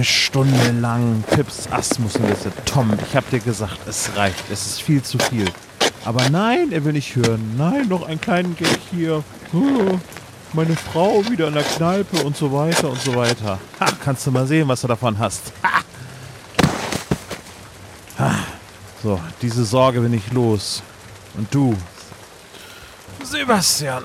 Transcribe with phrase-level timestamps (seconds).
[0.00, 2.50] eine Stunde lang Pips Asmussen-Liste.
[2.64, 4.50] Tom, ich hab dir gesagt, es reicht.
[4.50, 5.44] Es ist viel zu viel.
[6.06, 7.56] Aber nein, er will nicht hören.
[7.58, 9.22] Nein, noch einen kleinen Gag hier.
[9.52, 9.98] Oh,
[10.54, 13.58] meine Frau wieder in der Kneipe und so weiter und so weiter.
[13.78, 15.52] Ha, kannst du mal sehen, was du davon hast.
[15.62, 15.80] Ha.
[18.20, 18.34] Ha.
[19.02, 20.82] So, diese Sorge bin ich los.
[21.36, 21.76] Und du,
[23.22, 24.04] Sebastian.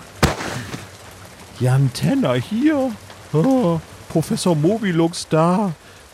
[1.61, 2.91] Jan Tenner hier.
[3.31, 5.71] Oh, Professor Mobilux da.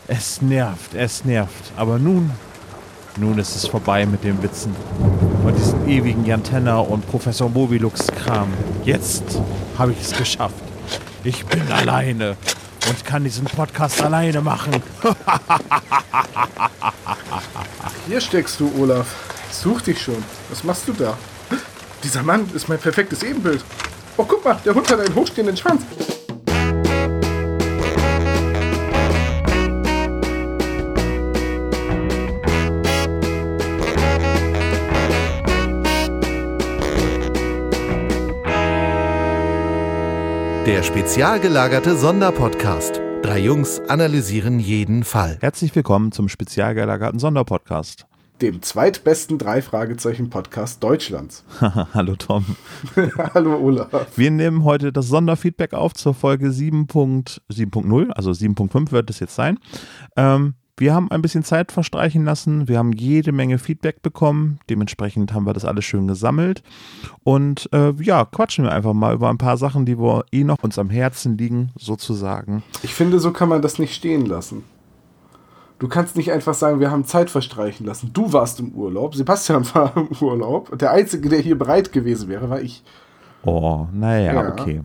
[0.08, 1.72] Es nervt, es nervt.
[1.76, 2.30] Aber nun,
[3.16, 4.74] nun ist es vorbei mit den Witzen.
[5.44, 8.48] Und diesen ewigen Jan Tenner und Professor Mobilux-Kram.
[8.84, 9.22] Jetzt
[9.78, 10.56] habe ich es geschafft.
[11.24, 12.36] Ich bin alleine
[12.88, 14.82] und kann diesen Podcast alleine machen.
[18.08, 19.06] Hier steckst du, Olaf.
[19.52, 20.22] Such dich schon.
[20.50, 21.16] Was machst du da?
[22.02, 23.64] Dieser Mann ist mein perfektes Ebenbild.
[24.16, 25.82] Oh, guck mal, der Hund hat einen hochstehenden Schwanz.
[40.72, 42.98] Der spezial gelagerte Sonderpodcast.
[43.20, 45.36] Drei Jungs analysieren jeden Fall.
[45.42, 48.06] Herzlich willkommen zum spezial gelagerten Sonderpodcast.
[48.40, 51.44] Dem zweitbesten Drei-Fragezeichen-Podcast Deutschlands.
[51.60, 52.56] Hallo Tom.
[53.34, 54.16] Hallo Olaf.
[54.16, 59.58] Wir nehmen heute das Sonderfeedback auf zur Folge 7.7.0, also 7.5 wird es jetzt sein.
[60.16, 62.66] Ähm, wir haben ein bisschen Zeit verstreichen lassen.
[62.66, 64.58] Wir haben jede Menge Feedback bekommen.
[64.70, 66.62] Dementsprechend haben wir das alles schön gesammelt.
[67.24, 70.62] Und äh, ja, quatschen wir einfach mal über ein paar Sachen, die wir eh noch
[70.62, 72.62] uns am Herzen liegen, sozusagen.
[72.82, 74.64] Ich finde, so kann man das nicht stehen lassen.
[75.78, 78.10] Du kannst nicht einfach sagen, wir haben Zeit verstreichen lassen.
[78.12, 80.78] Du warst im Urlaub, Sebastian war im Urlaub.
[80.78, 82.82] Der Einzige, der hier bereit gewesen wäre, war ich.
[83.42, 84.52] Oh, naja, ja.
[84.52, 84.82] okay.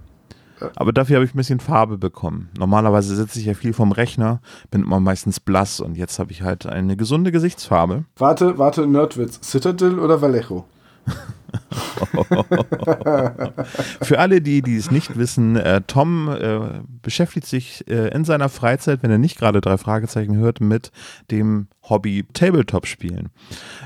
[0.76, 2.50] Aber dafür habe ich ein bisschen Farbe bekommen.
[2.58, 4.42] Normalerweise sitze ich ja viel vom Rechner,
[4.72, 8.06] bin immer meistens blass und jetzt habe ich halt eine gesunde Gesichtsfarbe.
[8.18, 9.40] Warte, warte, Nerdwitz.
[9.44, 10.66] Citadel oder Vallejo?
[14.02, 18.50] Für alle, die, die es nicht wissen, äh, Tom äh, beschäftigt sich äh, in seiner
[18.50, 20.92] Freizeit, wenn er nicht gerade drei Fragezeichen hört, mit
[21.32, 23.30] dem Hobby Tabletop-Spielen.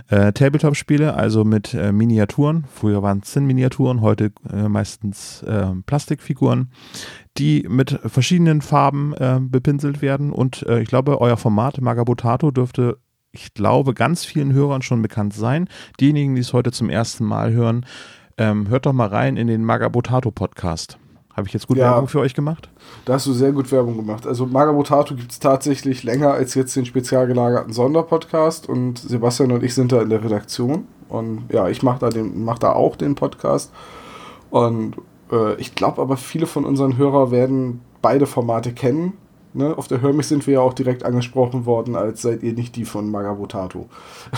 [0.09, 2.65] Äh, Tabletop-Spiele, also mit äh, Miniaturen.
[2.73, 5.43] Früher waren es Zinn-Miniaturen, heute äh, meistens
[5.85, 6.71] Plastikfiguren,
[7.37, 9.13] die mit verschiedenen Farben
[9.49, 10.31] bepinselt werden.
[10.31, 12.97] Und ich glaube, euer Format Magabotato dürfte
[13.31, 15.69] ich glaube, ganz vielen Hörern schon bekannt sein.
[15.99, 17.85] Diejenigen, die es heute zum ersten Mal hören,
[18.37, 20.97] ähm, hört doch mal rein in den Magabotato Podcast.
[21.33, 22.69] Habe ich jetzt gut ja, Werbung für euch gemacht?
[23.05, 24.27] Da hast du sehr gut Werbung gemacht.
[24.27, 29.63] Also Magabotato gibt es tatsächlich länger als jetzt den spezial gelagerten Sonderpodcast und Sebastian und
[29.63, 30.87] ich sind da in der Redaktion.
[31.07, 33.71] Und ja, ich mache da, mach da auch den Podcast.
[34.49, 34.97] Und
[35.31, 39.13] äh, ich glaube aber, viele von unseren Hörern werden beide Formate kennen.
[39.53, 42.77] Ne, auf der Hörmich sind wir ja auch direkt angesprochen worden, als seid ihr nicht
[42.77, 43.89] die von Magabotato.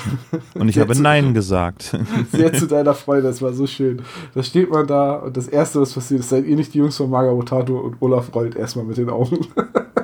[0.55, 1.95] Und ich habe Nein gesagt.
[2.31, 4.01] Sehr zu deiner Freude, das war so schön.
[4.33, 6.97] Da steht man da und das Erste, was passiert ist, seid ihr nicht die Jungs
[6.97, 9.37] von Magabotato und Olaf rollt erstmal mit den Augen.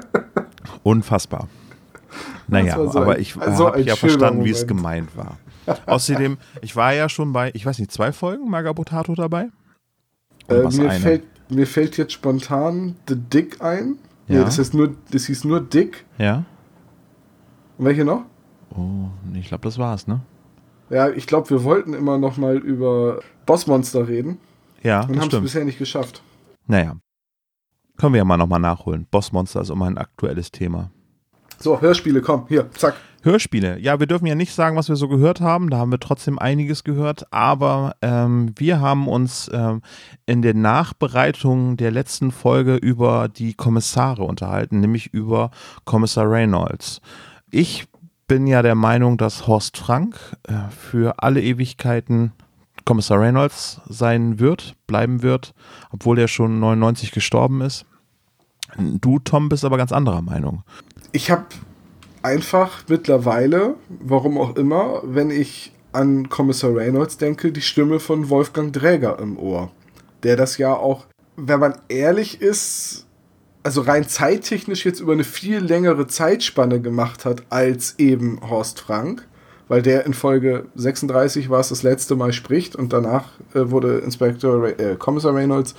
[0.84, 1.48] Unfassbar.
[2.48, 5.38] Naja, so aber ich so habe ja verstanden, wie es gemeint war.
[5.86, 9.50] Außerdem, ich war ja schon bei, ich weiß nicht, zwei Folgen Magabotato dabei?
[10.48, 13.98] Äh, mir, fällt, mir fällt jetzt spontan The Dick ein.
[14.30, 14.40] Ja.
[14.40, 16.06] Nee, das, heißt nur, das hieß nur Dick.
[16.18, 16.46] Ja.
[17.78, 18.24] Und welche noch?
[18.76, 20.22] Oh, ich glaube, das war's, ne?
[20.92, 24.38] Ja, ich glaube, wir wollten immer noch mal über Bossmonster reden.
[24.84, 26.24] Ja, Und haben es bisher nicht geschafft.
[26.68, 26.96] Naja.
[27.98, 29.08] Können wir ja mal nochmal nachholen.
[29.10, 30.92] Bossmonster ist immer ein aktuelles Thema.
[31.60, 32.96] So, Hörspiele, komm, hier, zack.
[33.24, 33.80] Hörspiele.
[33.80, 35.70] Ja, wir dürfen ja nicht sagen, was wir so gehört haben.
[35.70, 37.32] Da haben wir trotzdem einiges gehört.
[37.32, 39.82] Aber ähm, wir haben uns ähm,
[40.26, 45.52] in der Nachbereitung der letzten Folge über die Kommissare unterhalten, nämlich über
[45.86, 47.02] Kommissar Reynolds.
[47.52, 47.88] Ich
[48.28, 52.32] bin ja der Meinung, dass Horst Frank äh, für alle Ewigkeiten
[52.86, 55.54] Kommissar Reynolds sein wird, bleiben wird,
[55.92, 57.86] obwohl er schon 99 gestorben ist.
[58.78, 60.64] Du, Tom, bist aber ganz anderer Meinung
[61.12, 61.46] ich habe
[62.22, 68.72] einfach mittlerweile, warum auch immer, wenn ich an Kommissar Reynolds denke, die Stimme von Wolfgang
[68.72, 69.72] Dräger im Ohr.
[70.24, 71.06] Der das ja auch,
[71.36, 73.06] wenn man ehrlich ist,
[73.64, 79.28] also rein zeittechnisch jetzt über eine viel längere Zeitspanne gemacht hat als eben Horst Frank,
[79.68, 84.00] weil der in Folge 36 war es das letzte Mal spricht und danach äh, wurde
[84.00, 85.76] Inspektor Ray, äh, Kommissar Reynolds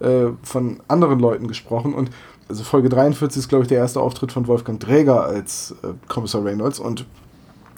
[0.00, 2.10] äh, von anderen Leuten gesprochen und
[2.50, 6.44] also Folge 43 ist, glaube ich, der erste Auftritt von Wolfgang Dräger als äh, Kommissar
[6.44, 7.06] Reynolds und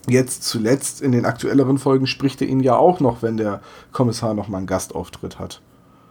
[0.08, 3.60] jetzt zuletzt in den aktuelleren Folgen spricht er ihn ja auch noch, wenn der
[3.92, 5.60] Kommissar noch mal einen Gastauftritt hat.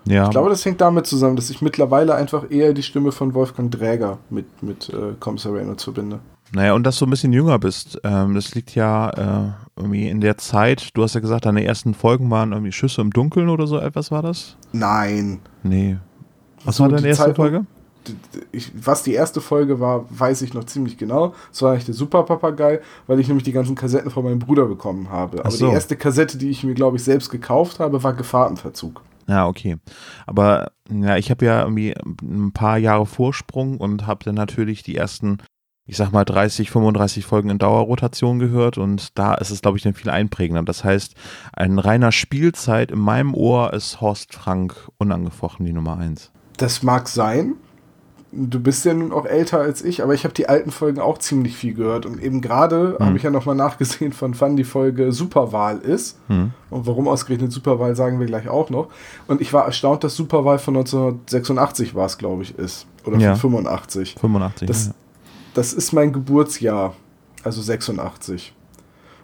[0.05, 0.23] Ja.
[0.25, 3.69] Ich glaube, das hängt damit zusammen, dass ich mittlerweile einfach eher die Stimme von Wolfgang
[3.71, 6.19] Dräger mit, mit äh, Kommissar Reynolds verbinde.
[6.53, 7.99] Naja, und dass du ein bisschen jünger bist.
[8.03, 11.93] Ähm, das liegt ja äh, irgendwie in der Zeit, du hast ja gesagt, deine ersten
[11.93, 14.55] Folgen waren irgendwie Schüsse im Dunkeln oder so etwas war das?
[14.73, 15.39] Nein.
[15.63, 15.97] Nee.
[16.65, 17.65] Was So, war deine erste Zeit- Folge?
[18.51, 21.33] Ich, was die erste Folge war, weiß ich noch ziemlich genau.
[21.51, 24.65] Es war eigentlich der Super Papagei, weil ich nämlich die ganzen Kassetten von meinem Bruder
[24.65, 25.39] bekommen habe.
[25.39, 25.67] Aber so.
[25.67, 29.01] die erste Kassette, die ich mir, glaube ich, selbst gekauft habe, war Gefahrtenverzug.
[29.27, 29.77] Ja, okay.
[30.27, 34.95] Aber ja, ich habe ja irgendwie ein paar Jahre Vorsprung und habe dann natürlich die
[34.95, 35.37] ersten,
[35.85, 39.83] ich sag mal 30, 35 Folgen in Dauerrotation gehört und da ist es, glaube ich,
[39.83, 40.63] dann viel einprägender.
[40.63, 41.15] Das heißt,
[41.53, 46.31] ein reiner Spielzeit in meinem Ohr ist Horst Frank unangefochten die Nummer eins.
[46.57, 47.55] Das mag sein.
[48.33, 51.17] Du bist ja nun auch älter als ich, aber ich habe die alten Folgen auch
[51.17, 52.05] ziemlich viel gehört.
[52.05, 53.05] Und eben gerade Hm.
[53.05, 56.17] habe ich ja nochmal nachgesehen, von wann die Folge Superwahl ist.
[56.27, 56.51] Hm.
[56.69, 58.87] Und warum ausgerechnet Superwahl, sagen wir gleich auch noch.
[59.27, 62.87] Und ich war erstaunt, dass Superwahl von 1986 war es, glaube ich, ist.
[63.05, 63.31] Oder Ja.
[63.35, 64.15] von 85.
[64.19, 64.67] 85.
[64.67, 64.93] Das, ja.
[65.53, 66.93] das ist mein Geburtsjahr,
[67.43, 68.53] also 86.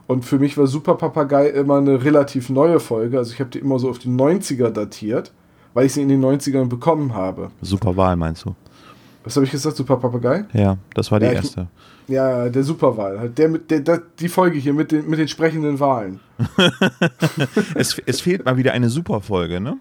[0.08, 3.18] Und für mich war Super Papagei immer eine relativ neue Folge.
[3.18, 5.34] Also ich habe die immer so auf die 90er datiert,
[5.74, 7.52] weil ich sie in den 90ern bekommen habe.
[7.62, 8.56] Super Wahl meinst du?
[9.28, 9.76] Was habe ich gesagt?
[9.76, 10.46] Super Papagei?
[10.54, 11.68] Ja, das war die Ja, ich- erste.
[12.10, 13.20] Ja, der Superwahl.
[13.20, 16.22] Halt der mit der, der, die Folge hier mit den, mit den sprechenden Wahlen.
[17.76, 19.78] Es, es fehlt mal wieder eine Superfolge, ne?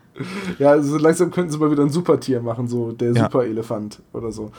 [0.59, 3.25] Ja, also langsam könnten sie mal wieder ein Supertier machen, so der Ja.
[3.25, 4.51] Superelefant oder so.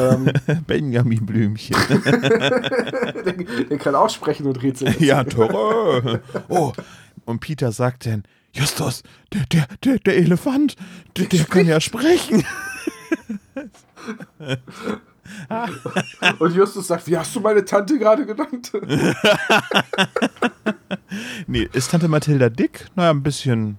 [0.00, 0.30] ähm,
[0.66, 1.76] Benjamin Blümchen.
[2.04, 3.32] der,
[3.68, 4.94] der kann auch sprechen und rätseln.
[4.98, 6.20] ja, Torre.
[6.48, 6.72] Oh,
[7.26, 8.22] und Peter sagt dann,
[8.54, 9.02] Justus,
[9.32, 10.76] der, der, der, der Elefant,
[11.16, 12.44] der, der kann ja sprechen.
[16.38, 18.72] Und Justus sagt, wie hast du meine Tante gerade genannt?
[21.46, 22.86] Nee, ist Tante Mathilda dick?
[22.94, 23.76] Naja, ein bisschen.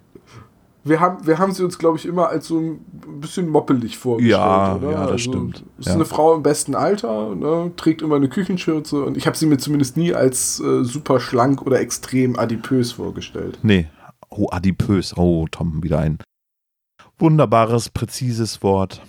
[0.83, 2.79] Wir haben, wir haben sie uns, glaube ich, immer als so ein
[3.21, 4.91] bisschen moppelig vorgestellt, Ja, oder?
[4.91, 5.63] ja, das also, stimmt.
[5.77, 5.93] Ist Ja.
[5.93, 9.57] eine Frau im besten Alter, ne, trägt immer eine Küchenschürze und ich habe sie mir
[9.57, 13.59] zumindest nie als äh, super schlank oder extrem adipös vorgestellt.
[13.63, 13.87] Nee.
[14.29, 15.15] Oh, adipös.
[15.17, 16.17] Oh, Tom, wieder ein
[17.19, 19.01] wunderbares, präzises Wort.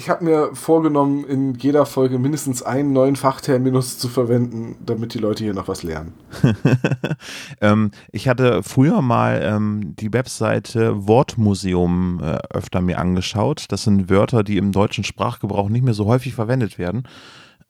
[0.00, 5.18] Ich habe mir vorgenommen, in jeder Folge mindestens einen neuen Fachterminus zu verwenden, damit die
[5.18, 6.14] Leute hier noch was lernen.
[7.60, 13.66] ähm, ich hatte früher mal ähm, die Webseite Wortmuseum äh, öfter mir angeschaut.
[13.68, 17.02] Das sind Wörter, die im deutschen Sprachgebrauch nicht mehr so häufig verwendet werden.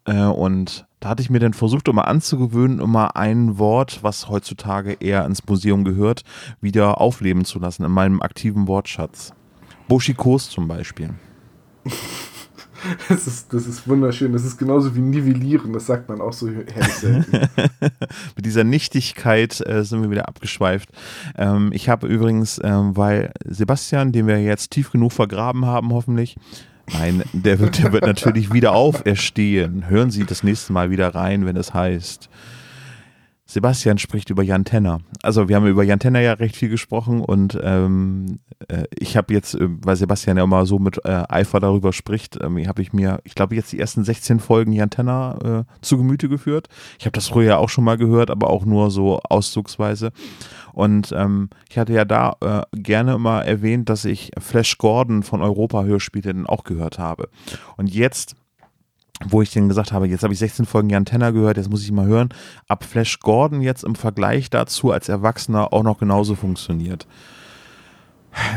[0.04, 4.92] Äh, und da hatte ich mir dann versucht, immer anzugewöhnen, immer ein Wort, was heutzutage
[5.00, 6.22] eher ins Museum gehört,
[6.60, 9.32] wieder aufleben zu lassen in meinem aktiven Wortschatz.
[9.88, 11.12] Boschikos zum Beispiel.
[13.08, 14.32] Das ist, das ist wunderschön.
[14.32, 15.72] Das ist genauso wie nivellieren.
[15.72, 17.32] Das sagt man auch so herrlich selten.
[18.36, 20.88] Mit dieser Nichtigkeit äh, sind wir wieder abgeschweift.
[21.36, 26.36] Ähm, ich habe übrigens, ähm, weil Sebastian, den wir jetzt tief genug vergraben haben, hoffentlich,
[26.92, 29.88] nein, der wird, der wird natürlich wieder auferstehen.
[29.88, 32.30] Hören Sie das nächste Mal wieder rein, wenn es heißt.
[33.50, 35.00] Sebastian spricht über Jan Tenner.
[35.24, 38.38] Also wir haben über Jan Tenner ja recht viel gesprochen und ähm,
[38.68, 42.38] äh, ich habe jetzt, äh, weil Sebastian ja immer so mit äh, Eifer darüber spricht,
[42.40, 45.98] ähm, habe ich mir, ich glaube jetzt die ersten 16 Folgen Jan Tenner äh, zu
[45.98, 46.68] Gemüte geführt.
[47.00, 50.12] Ich habe das früher auch schon mal gehört, aber auch nur so auszugsweise.
[50.72, 55.42] Und ähm, ich hatte ja da äh, gerne immer erwähnt, dass ich Flash Gordon von
[55.42, 57.28] Europa Hörspiele dann auch gehört habe.
[57.76, 58.36] Und jetzt
[59.28, 61.82] wo ich dann gesagt habe, jetzt habe ich 16 Folgen Jan Tenner gehört, jetzt muss
[61.84, 62.30] ich mal hören,
[62.68, 67.06] ab Flash Gordon jetzt im Vergleich dazu als Erwachsener auch noch genauso funktioniert.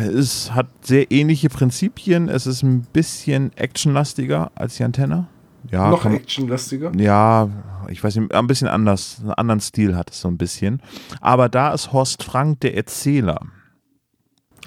[0.01, 5.27] Es hat sehr ähnliche Prinzipien, es ist ein bisschen actionlastiger als Jan Tenner.
[5.71, 6.91] Ja, Noch kann, actionlastiger.
[6.97, 7.49] ja,
[7.87, 10.81] ich weiß nicht, ein bisschen anders, einen anderen Stil hat es so ein bisschen.
[11.21, 13.39] Aber da ist Horst Frank der Erzähler.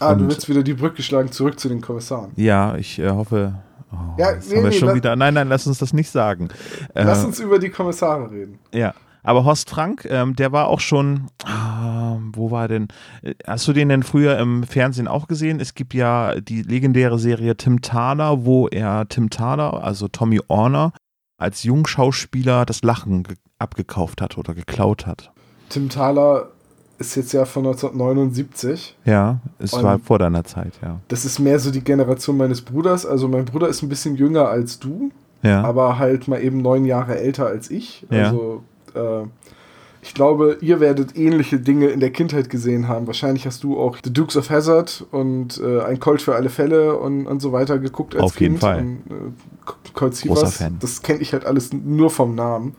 [0.01, 2.33] Ah, du Und- willst wieder die Brücke schlagen, zurück zu den Kommissaren.
[2.37, 3.63] Ja, ich äh, hoffe.
[3.93, 5.17] Oh, Ja, jetzt nee, haben wir nee, schon wieder.
[5.17, 6.49] Nein, nein, lass uns das nicht sagen.
[6.95, 8.59] Lass Äh, uns über die Kommissare reden.
[8.73, 12.89] Ja, aber Horst Frank, ähm, der war auch schon, ah, wo war denn,
[13.23, 15.61] äh, hast du den denn früher im Fernsehen auch gesehen?
[15.61, 20.93] Es gibt ja die legendäre Serie Tim Thaler, wo er Tim Thaler, also Tommy Orner,
[21.39, 25.33] als Jungschauspieler das Lachen ge- abgekauft hat oder geklaut hat.
[25.69, 26.51] Tim Thaler
[26.99, 28.97] ist jetzt ja von 1979.
[29.05, 30.99] Ja, es Und- war vor deiner Zeit, ja.
[31.09, 33.05] Das ist mehr so die Generation meines Bruders.
[33.07, 35.11] Also mein Bruder ist ein bisschen jünger als du,
[35.43, 38.07] Ja, aber halt mal eben neun Jahre älter als ich.
[38.11, 38.29] Ja.
[38.29, 38.63] Also
[38.95, 39.27] äh,
[40.03, 43.07] ich glaube, ihr werdet ähnliche Dinge in der Kindheit gesehen haben.
[43.09, 46.97] Wahrscheinlich hast du auch The Dukes of Hazzard und äh, ein Colt für alle Fälle
[46.97, 48.61] und, und so weiter geguckt als Auf jeden Kind.
[48.61, 48.79] Fall.
[48.81, 50.77] Und, äh, Colt Großer Fan.
[50.81, 52.75] das kenne ich halt alles nur vom Namen.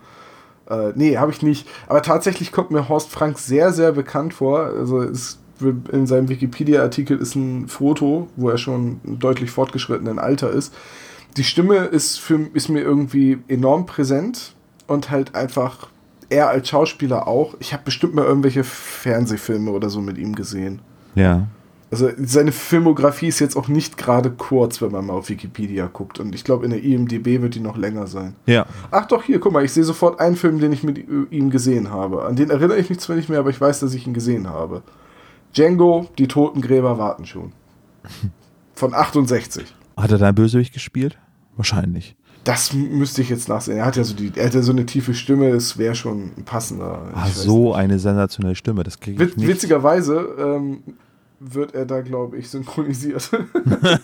[0.70, 1.68] Äh, nee, habe ich nicht.
[1.88, 4.62] Aber tatsächlich kommt mir Horst Frank sehr, sehr bekannt vor.
[4.62, 5.40] Also es
[5.92, 10.74] in seinem Wikipedia-Artikel ist ein Foto, wo er schon deutlich fortgeschrittenen Alter ist.
[11.36, 14.56] Die Stimme ist, für, ist mir irgendwie enorm präsent
[14.88, 15.88] und halt einfach
[16.30, 17.56] er als Schauspieler auch.
[17.60, 20.82] Ich habe bestimmt mal irgendwelche Fernsehfilme oder so mit ihm gesehen.
[21.16, 21.48] Ja.
[21.90, 26.20] Also seine Filmografie ist jetzt auch nicht gerade kurz, wenn man mal auf Wikipedia guckt.
[26.20, 28.36] Und ich glaube, in der IMDB wird die noch länger sein.
[28.46, 28.66] Ja.
[28.92, 31.90] Ach doch, hier, guck mal, ich sehe sofort einen Film, den ich mit ihm gesehen
[31.90, 32.26] habe.
[32.26, 34.50] An den erinnere ich mich zwar nicht mehr, aber ich weiß, dass ich ihn gesehen
[34.50, 34.82] habe.
[35.56, 37.54] Django, die Totengräber warten schon.
[38.76, 39.74] Von 68.
[39.96, 41.18] Hat er da Bösewicht gespielt?
[41.56, 42.18] Wahrscheinlich.
[42.44, 43.78] Das müsste ich jetzt nachsehen.
[43.78, 46.32] Er hat ja so, die, er hat ja so eine tiefe Stimme, es wäre schon
[46.38, 47.12] ein passender.
[47.14, 47.78] Ach, so nicht.
[47.78, 49.48] eine sensationelle Stimme, das kriege ich Witz, nicht.
[49.48, 50.84] Witzigerweise ähm,
[51.40, 53.30] wird er da, glaube ich, synchronisiert.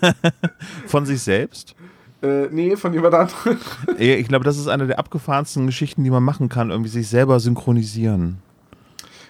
[0.87, 1.75] von sich selbst?
[2.21, 3.57] Äh, nee, von jemand anderem.
[3.97, 7.39] ich glaube, das ist eine der abgefahrensten Geschichten, die man machen kann, irgendwie sich selber
[7.39, 8.37] synchronisieren.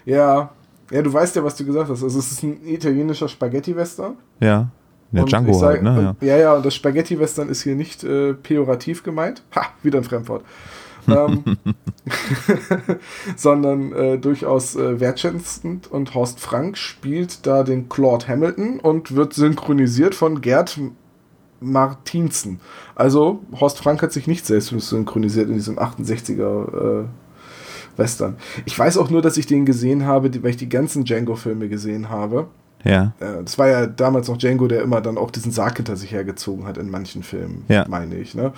[0.06, 0.52] Ja,
[0.92, 2.04] ja, du weißt ja, was du gesagt hast.
[2.04, 4.16] Also es ist ein italienischer Spaghetti-Western.
[4.40, 4.70] Ja.
[5.12, 6.16] Ja, Django sag, halt, ne?
[6.22, 6.28] Ja.
[6.28, 9.44] ja, ja, und das Spaghetti-Western ist hier nicht äh, pejorativ gemeint.
[9.56, 10.44] Ha, wieder ein Fremdwort.
[11.08, 11.44] Ähm,
[13.36, 15.88] sondern äh, durchaus äh, wertschätzend.
[15.92, 20.80] Und Horst Frank spielt da den Claude Hamilton und wird synchronisiert von Gerd
[21.60, 22.60] Martinsen.
[22.96, 27.06] Also Horst Frank hat sich nicht selbst synchronisiert in diesem 68er äh,
[27.96, 28.38] Western.
[28.66, 32.10] Ich weiß auch nur, dass ich den gesehen habe, weil ich die ganzen Django-Filme gesehen
[32.10, 32.48] habe.
[32.84, 33.14] Ja.
[33.20, 36.12] Äh, das war ja damals noch Django, der immer dann auch diesen Sarg hinter sich
[36.12, 37.86] hergezogen hat in manchen Filmen, ja.
[37.88, 38.36] meine ich.
[38.36, 38.52] Ne?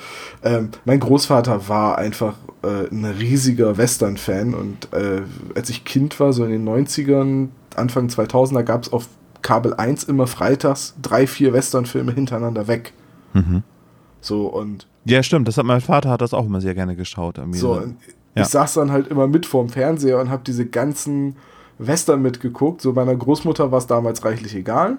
[0.44, 5.22] Ähm, mein Großvater war einfach äh, ein riesiger Western-Fan und äh,
[5.56, 9.08] als ich Kind war, so in den 90ern, Anfang 2000er, gab es auf
[9.42, 12.94] Kabel 1 immer freitags drei, vier Western-Filme hintereinander weg.
[13.34, 13.62] Mhm.
[14.22, 14.88] So und.
[15.04, 15.48] Ja, stimmt.
[15.48, 17.40] Das hat mein Vater hat das auch immer sehr gerne geschaut.
[17.52, 18.42] So, ja.
[18.42, 21.36] ich saß dann halt immer mit vorm Fernseher und habe diese ganzen
[21.78, 22.82] Western mitgeguckt.
[22.82, 24.98] So meiner Großmutter war es damals reichlich egal.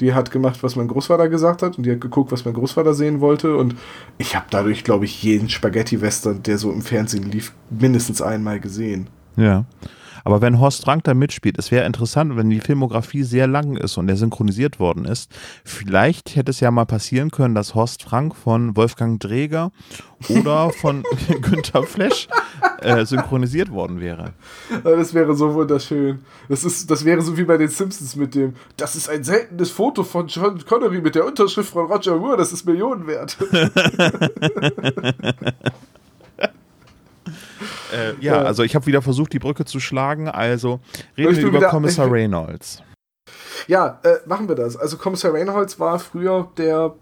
[0.00, 2.94] Die hat gemacht, was mein Großvater gesagt hat und die hat geguckt, was mein Großvater
[2.94, 3.56] sehen wollte.
[3.56, 3.74] Und
[4.16, 9.08] ich habe dadurch, glaube ich, jeden Spaghetti-Western, der so im Fernsehen lief, mindestens einmal gesehen.
[9.36, 9.66] Ja.
[10.24, 13.96] Aber wenn Horst Frank da mitspielt, es wäre interessant, wenn die Filmografie sehr lang ist
[13.96, 15.30] und er synchronisiert worden ist.
[15.64, 19.72] Vielleicht hätte es ja mal passieren können, dass Horst Frank von Wolfgang Dräger
[20.28, 21.04] oder von
[21.42, 22.28] Günter Flesch
[22.80, 24.32] äh, synchronisiert worden wäre.
[24.82, 26.20] Das wäre so wunderschön.
[26.48, 29.70] Das, ist, das wäre so wie bei den Simpsons mit dem, das ist ein seltenes
[29.70, 33.36] Foto von John Connery mit der Unterschrift von Roger Moore, das ist Millionen wert.
[37.92, 40.28] Äh, ja, also ich habe wieder versucht, die Brücke zu schlagen.
[40.28, 40.80] Also
[41.16, 42.82] reden wir über wieder, Kommissar Reynolds.
[43.66, 44.76] Ja, äh, machen wir das.
[44.76, 46.94] Also Kommissar Reynolds war früher der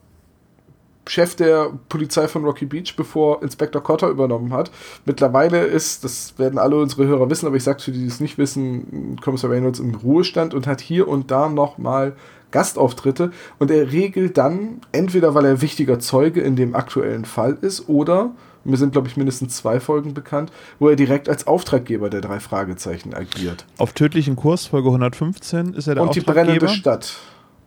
[1.08, 4.70] Chef der Polizei von Rocky Beach, bevor Inspektor Cotter übernommen hat.
[5.04, 8.20] Mittlerweile ist, das werden alle unsere Hörer wissen, aber ich sage für die, die es
[8.20, 12.14] nicht wissen, Kommissar Reynolds im Ruhestand und hat hier und da nochmal
[12.50, 17.88] Gastauftritte und er regelt dann, entweder weil er wichtiger Zeuge in dem aktuellen Fall ist
[17.88, 18.30] oder
[18.68, 22.40] mir sind, glaube ich, mindestens zwei Folgen bekannt, wo er direkt als Auftraggeber der drei
[22.40, 23.66] Fragezeichen agiert.
[23.78, 27.18] Auf tödlichen Kurs, Folge 115, ist er der Und die brennende Stadt.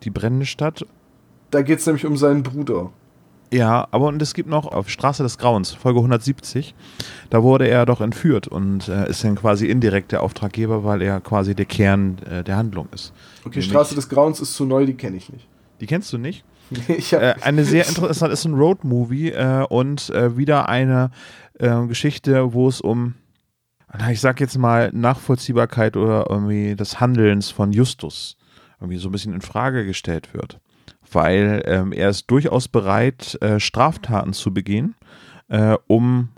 [0.03, 0.85] Die brennende Stadt.
[1.51, 2.91] Da geht es nämlich um seinen Bruder.
[3.53, 6.73] Ja, aber und es gibt noch auf Straße des Grauens, Folge 170,
[7.29, 11.19] da wurde er doch entführt und äh, ist dann quasi indirekt der Auftraggeber, weil er
[11.19, 13.11] quasi der Kern äh, der Handlung ist.
[13.41, 15.47] Okay, Nämlich, Straße des Grauens ist zu neu, die kenne ich nicht.
[15.81, 16.45] Die kennst du nicht?
[17.11, 21.11] äh, eine sehr interessante, ist ein Road-Movie äh, und äh, wieder eine
[21.59, 23.15] äh, Geschichte, wo es um,
[24.09, 28.37] ich sag jetzt mal, Nachvollziehbarkeit oder irgendwie des Handelns von Justus
[28.81, 30.59] irgendwie so ein bisschen in Frage gestellt wird.
[31.11, 34.95] Weil ähm, er ist durchaus bereit, äh, Straftaten zu begehen,
[35.49, 36.29] äh, um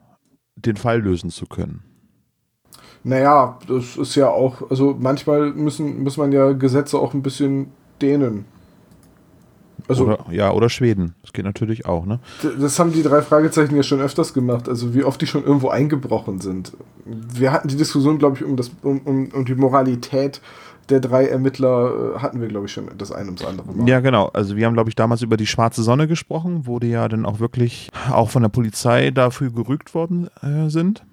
[0.56, 1.84] den Fall lösen zu können.
[3.04, 7.72] Naja, das ist ja auch, also manchmal müssen, muss man ja Gesetze auch ein bisschen
[8.02, 8.46] dehnen.
[9.88, 11.16] Also, oder, ja, oder Schweden.
[11.22, 12.20] Das geht natürlich auch, ne?
[12.60, 14.70] Das haben die drei Fragezeichen ja schon öfters gemacht.
[14.70, 16.74] Also wie oft die schon irgendwo eingebrochen sind.
[17.06, 20.42] Wir hatten die Diskussion, glaube ich, um, das, um, um, um die Moralität
[20.90, 23.88] der drei Ermittler äh, hatten wir, glaube ich, schon das eine und das andere Mal.
[23.88, 24.28] Ja, genau.
[24.34, 27.26] Also wir haben, glaube ich, damals über die schwarze Sonne gesprochen, wo die ja dann
[27.26, 31.04] auch wirklich auch von der Polizei dafür gerügt worden äh, sind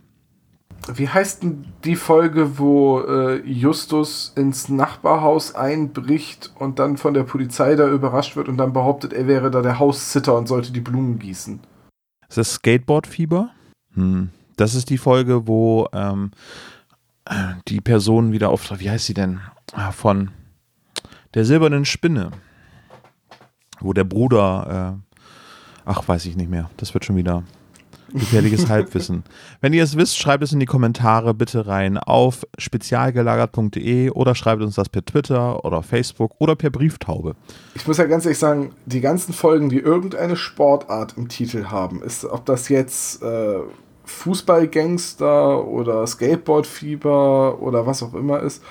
[0.94, 7.24] wie heißt denn die Folge, wo äh, Justus ins Nachbarhaus einbricht und dann von der
[7.24, 10.80] Polizei da überrascht wird und dann behauptet, er wäre da der Haussitter und sollte die
[10.80, 11.60] Blumen gießen?
[12.28, 13.50] Ist das Skateboard-Fieber?
[13.94, 14.30] Hm.
[14.56, 16.30] Das ist die Folge, wo ähm,
[17.68, 19.40] die Person wieder auf, wie heißt sie denn?
[19.72, 20.30] Ah, von
[21.34, 22.30] der silbernen Spinne.
[23.80, 25.20] Wo der Bruder, äh,
[25.84, 26.70] ach, weiß ich nicht mehr.
[26.76, 27.44] Das wird schon wieder
[28.12, 29.24] Gefährliches Halbwissen.
[29.60, 34.62] Wenn ihr es wisst, schreibt es in die Kommentare bitte rein auf spezialgelagert.de oder schreibt
[34.62, 37.34] uns das per Twitter oder Facebook oder per Brieftaube.
[37.74, 42.02] Ich muss ja ganz ehrlich sagen, die ganzen Folgen, die irgendeine Sportart im Titel haben,
[42.02, 43.60] ist, ob das jetzt äh,
[44.04, 48.62] Fußballgangster oder Skateboardfieber oder was auch immer ist,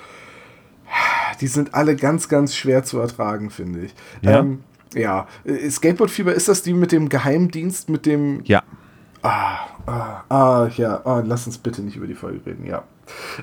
[1.42, 3.96] die sind alle ganz, ganz schwer zu ertragen, finde ich.
[4.22, 4.40] Ja.
[4.40, 4.64] Ähm,
[4.96, 8.42] ja, Äh, Skateboardfieber, ist das die mit dem Geheimdienst, mit dem.
[8.46, 8.64] Ja.
[9.22, 12.84] Ah, ah, ah, ja, ah, lass uns bitte nicht über die Folge reden, ja.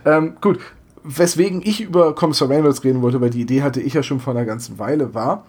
[0.04, 0.59] Ähm, gut,
[1.04, 4.35] weswegen ich über Kommissar Reynolds reden wollte, weil die Idee hatte ich ja schon vor
[4.35, 5.45] einer ganzen Weile, war,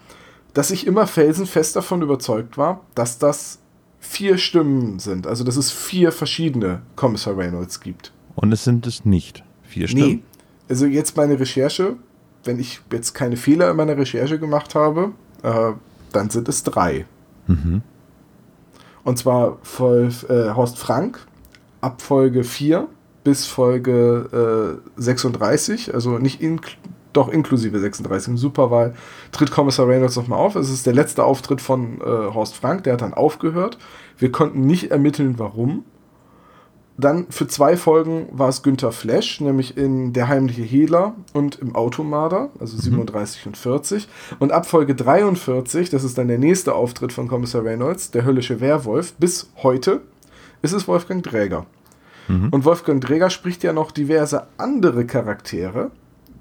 [0.54, 3.58] dass ich immer felsenfest davon überzeugt war, dass das
[4.00, 5.26] vier Stimmen sind.
[5.26, 8.12] Also, dass es vier verschiedene Kommissar Reynolds gibt.
[8.34, 9.42] Und es sind es nicht.
[9.62, 9.90] Vier Nee.
[9.90, 10.22] Stimmen.
[10.68, 11.96] Also jetzt meine Recherche,
[12.44, 15.72] wenn ich jetzt keine Fehler in meiner Recherche gemacht habe, äh,
[16.12, 17.06] dann sind es drei.
[17.46, 17.82] Mhm.
[19.08, 21.26] Und zwar voll, äh, Horst Frank
[21.80, 22.88] ab Folge 4
[23.24, 26.60] bis Folge äh, 36, also nicht in,
[27.14, 28.94] doch inklusive 36 im Superwahl,
[29.32, 30.56] tritt Kommissar Reynolds nochmal auf.
[30.56, 33.78] Es ist der letzte Auftritt von äh, Horst Frank, der hat dann aufgehört.
[34.18, 35.86] Wir konnten nicht ermitteln, warum.
[36.98, 41.76] Dann für zwei Folgen war es Günther Flash, nämlich in Der heimliche Hehler und im
[41.76, 44.08] Automarder, also 37 und 40.
[44.40, 48.60] Und ab Folge 43, das ist dann der nächste Auftritt von Kommissar Reynolds, der höllische
[48.60, 50.00] Werwolf, bis heute
[50.60, 51.66] ist es Wolfgang Dräger.
[52.50, 55.92] Und Wolfgang Dräger spricht ja noch diverse andere Charaktere,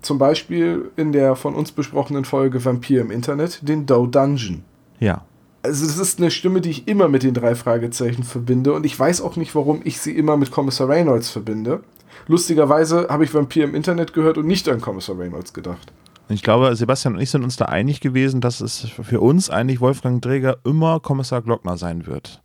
[0.02, 4.64] zum Beispiel in der von uns besprochenen Folge Vampir im Internet, den Doe Dungeon.
[5.00, 5.24] Ja.
[5.68, 8.98] Also das ist eine Stimme, die ich immer mit den drei Fragezeichen verbinde und ich
[8.98, 11.82] weiß auch nicht, warum ich sie immer mit Kommissar Reynolds verbinde.
[12.28, 15.92] Lustigerweise habe ich Vampir im Internet gehört und nicht an Kommissar Reynolds gedacht.
[16.30, 19.82] Ich glaube, Sebastian und ich sind uns da einig gewesen, dass es für uns eigentlich
[19.82, 22.42] Wolfgang Träger immer Kommissar Glockner sein wird.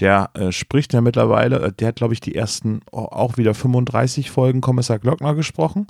[0.00, 3.54] Der äh, spricht ja mittlerweile, äh, der hat, glaube ich, die ersten oh, auch wieder
[3.54, 5.86] 35 Folgen Kommissar Glockner gesprochen.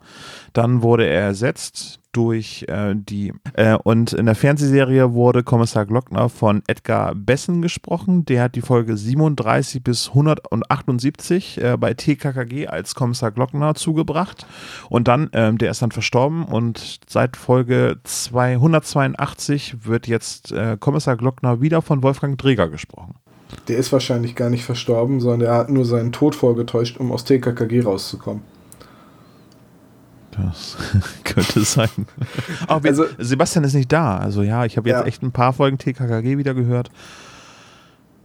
[0.52, 6.30] Dann wurde er ersetzt durch äh, die, äh, und in der Fernsehserie wurde Kommissar Glockner
[6.30, 8.24] von Edgar Bessen gesprochen.
[8.24, 14.46] Der hat die Folge 37 bis 178 äh, bei TKKG als Kommissar Glockner zugebracht.
[14.88, 21.16] Und dann, ähm, der ist dann verstorben und seit Folge 282 wird jetzt äh, Kommissar
[21.16, 23.16] Glockner wieder von Wolfgang Dreger gesprochen.
[23.68, 27.24] Der ist wahrscheinlich gar nicht verstorben, sondern er hat nur seinen Tod vorgetäuscht, um aus
[27.24, 28.42] TKKG rauszukommen.
[30.32, 30.76] Das
[31.24, 31.88] könnte sein.
[32.68, 34.18] Wir, Also- Sebastian ist nicht da.
[34.18, 35.06] Also ja, ich habe jetzt Ja.
[35.06, 36.90] echt ein paar Folgen TKKG wieder gehört.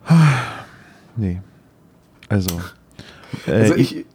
[1.17, 1.41] Nee.
[2.29, 2.60] Also.
[3.45, 4.05] Äh, Also ich,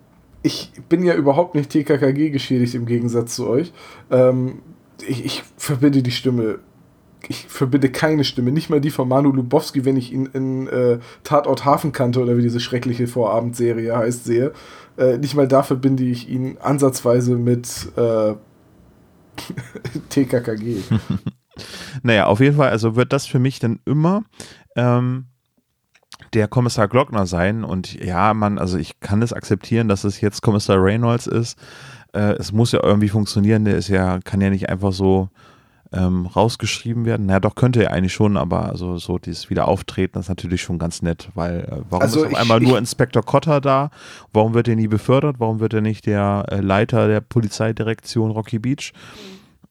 [0.42, 3.72] ich bin ja überhaupt nicht TKKG geschädigt im Gegensatz zu euch.
[4.10, 4.60] Ähm,
[5.06, 6.58] ich, ich verbinde die Stimme.
[7.28, 10.98] Ich verbinde keine Stimme, nicht mal die von Manu Lubowski, wenn ich ihn in äh,
[11.24, 14.52] Tatort Hafenkante oder wie diese schreckliche Vorabendserie heißt, sehe.
[14.96, 18.34] Äh, nicht mal da verbinde ich ihn ansatzweise mit äh,
[20.10, 20.82] TKKG.
[22.02, 24.24] Naja, auf jeden Fall, also wird das für mich dann immer
[24.76, 25.26] ähm,
[26.34, 27.64] der Kommissar Glockner sein.
[27.64, 31.58] Und ja, man, also ich kann es akzeptieren, dass es jetzt Kommissar Reynolds ist.
[32.12, 33.64] Äh, es muss ja irgendwie funktionieren.
[33.64, 35.30] Der ist ja, kann ja nicht einfach so
[35.92, 37.26] ähm, rausgeschrieben werden.
[37.26, 41.02] Na doch, könnte er eigentlich schon, aber also so dieses Wiederauftreten, ist natürlich schon ganz
[41.02, 43.90] nett, weil äh, warum Also ist auf ich- einmal nur ich- Inspektor Cotter da?
[44.32, 45.36] Warum wird er nie befördert?
[45.38, 48.92] Warum wird er nicht der äh, Leiter der Polizeidirektion Rocky Beach?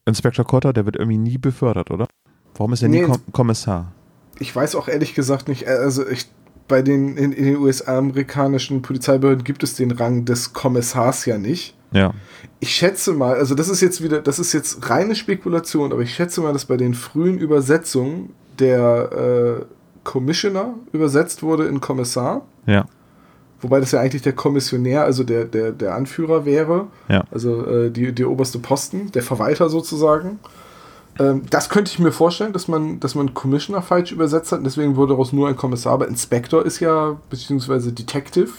[0.06, 2.08] Inspektor Cotter, der wird irgendwie nie befördert, oder?
[2.56, 3.08] Warum ist er nie Nee.
[3.08, 3.92] Kom Kommissar?
[4.40, 6.28] Ich weiß auch ehrlich gesagt nicht, äh, also ich,
[6.68, 11.76] bei den in, in den US-amerikanischen Polizeibehörden gibt es den Rang des Kommissars ja nicht.
[11.92, 12.14] Ja.
[12.60, 16.14] Ich schätze mal, also das ist jetzt wieder, das ist jetzt reine Spekulation, aber ich
[16.14, 19.66] schätze mal, dass bei den frühen Übersetzungen der äh,
[20.04, 22.86] Commissioner übersetzt wurde in Kommissar, Ja.
[23.62, 27.24] wobei das ja eigentlich der Kommissionär, also der, der, der Anführer wäre, Ja.
[27.32, 30.40] also äh, die, der oberste Posten, der Verwalter sozusagen.
[31.20, 34.66] Ähm, das könnte ich mir vorstellen, dass man, dass man Commissioner falsch übersetzt hat, und
[34.66, 38.50] deswegen wurde daraus nur ein Kommissar, aber Inspector ist ja, beziehungsweise Detective,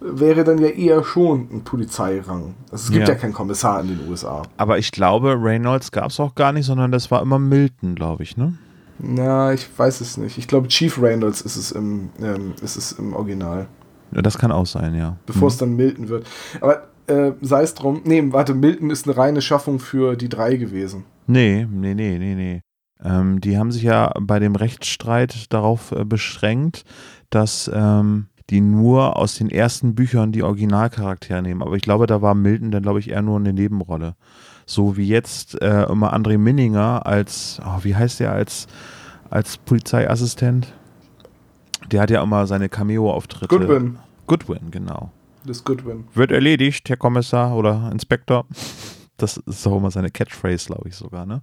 [0.00, 2.54] wäre dann ja eher schon ein Polizeirang.
[2.70, 3.14] Also es gibt Ja.
[3.14, 4.42] ja, keinen Kommissar in den USA.
[4.56, 8.22] Aber ich glaube, Reynolds gab es auch gar nicht, sondern das war immer Milton, glaube
[8.22, 8.54] ich, ne?
[8.98, 10.38] Na, ich weiß es nicht.
[10.38, 13.66] Ich glaube, Chief Reynolds ist es im, ähm, ist es im Original,
[14.12, 15.16] Ja, das kann auch sein, ja.
[15.26, 16.26] bevor es dann Milton wird.
[16.60, 18.02] Aber äh, sei es drum.
[18.04, 21.04] Nee, warte, Milton ist eine reine Schaffung für die drei gewesen.
[21.26, 22.60] Nee, nee, nee, nee, nee.
[23.02, 26.84] Ähm, die haben sich ja bei dem Rechtsstreit darauf äh, beschränkt,
[27.30, 31.62] dass ähm, die nur aus den ersten Büchern die Originalcharaktere nehmen.
[31.62, 34.14] Aber ich glaube, da war Milton dann, glaube ich, eher nur eine Nebenrolle.
[34.66, 38.66] So wie jetzt äh, immer André Minninger als, oh, wie heißt der, als,
[39.30, 40.72] als Polizeiassistent?
[41.90, 43.46] Der hat ja immer seine Cameo-Auftritte.
[43.46, 43.98] Goodwin.
[44.26, 45.12] Goodwin, genau.
[45.46, 46.04] Das Goodwin.
[46.14, 48.46] Wird erledigt, Herr Kommissar oder Inspektor.
[49.16, 51.42] Das ist auch immer seine Catchphrase, glaube ich sogar, ne?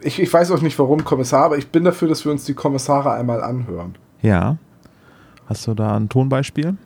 [0.00, 2.54] Ich, ich weiß auch nicht warum Kommissar, aber ich bin dafür, dass wir uns die
[2.54, 3.96] Kommissare einmal anhören.
[4.22, 4.58] Ja.
[5.46, 6.76] Hast du da ein Tonbeispiel?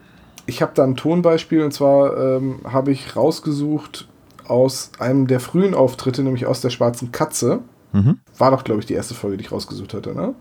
[0.46, 4.08] Ich habe da ein Tonbeispiel und zwar ähm, habe ich rausgesucht
[4.46, 7.60] aus einem der frühen Auftritte, nämlich aus der Schwarzen Katze.
[7.92, 8.18] Mhm.
[8.36, 10.34] War doch, glaube ich, die erste Folge, die ich rausgesucht hatte, ne?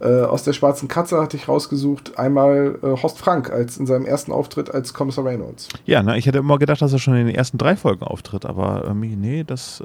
[0.00, 4.06] Äh, aus der Schwarzen Katze hatte ich rausgesucht einmal äh, Horst Frank als in seinem
[4.06, 5.68] ersten Auftritt als Kommissar Reynolds.
[5.86, 8.46] Ja, ne, ich hätte immer gedacht, dass er schon in den ersten drei Folgen auftritt,
[8.46, 9.82] aber irgendwie, nee, das.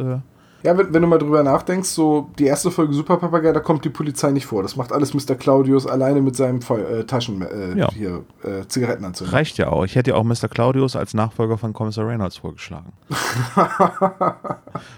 [0.61, 3.85] Ja, wenn, wenn du mal drüber nachdenkst, so die erste Folge Super Papagei, da kommt
[3.85, 4.61] die Polizei nicht vor.
[4.61, 5.35] Das macht alles Mr.
[5.35, 7.89] Claudius alleine mit seinem Feu äh, Taschen, äh, Ja.
[7.93, 9.31] hier, äh, Zigarettenanzünder.
[9.31, 9.85] reicht ja auch.
[9.85, 10.49] Ich hätte ja auch Mr.
[10.49, 12.91] Claudius als Nachfolger von Kommissar Reynolds vorgeschlagen.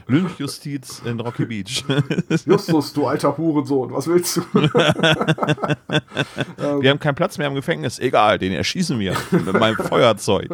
[0.07, 1.83] Lynchjustiz in Rocky Beach.
[2.45, 4.41] Justus, du alter Hurensohn, was willst du?
[6.81, 7.99] Wir haben keinen Platz mehr im Gefängnis.
[7.99, 10.49] Egal, den erschießen wir mit meinem Feuerzeug.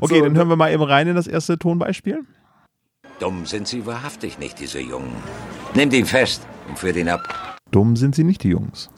[0.00, 2.20] okay, So, dann hören wir mal eben rein in das erste Tonbeispiel.
[3.20, 5.14] Dumm sind sie wahrhaftig nicht, diese Jungen.
[5.74, 7.58] Nehmt ihn fest und führt ihn ab.
[7.70, 8.88] Dumm sind sie nicht, die Jungs.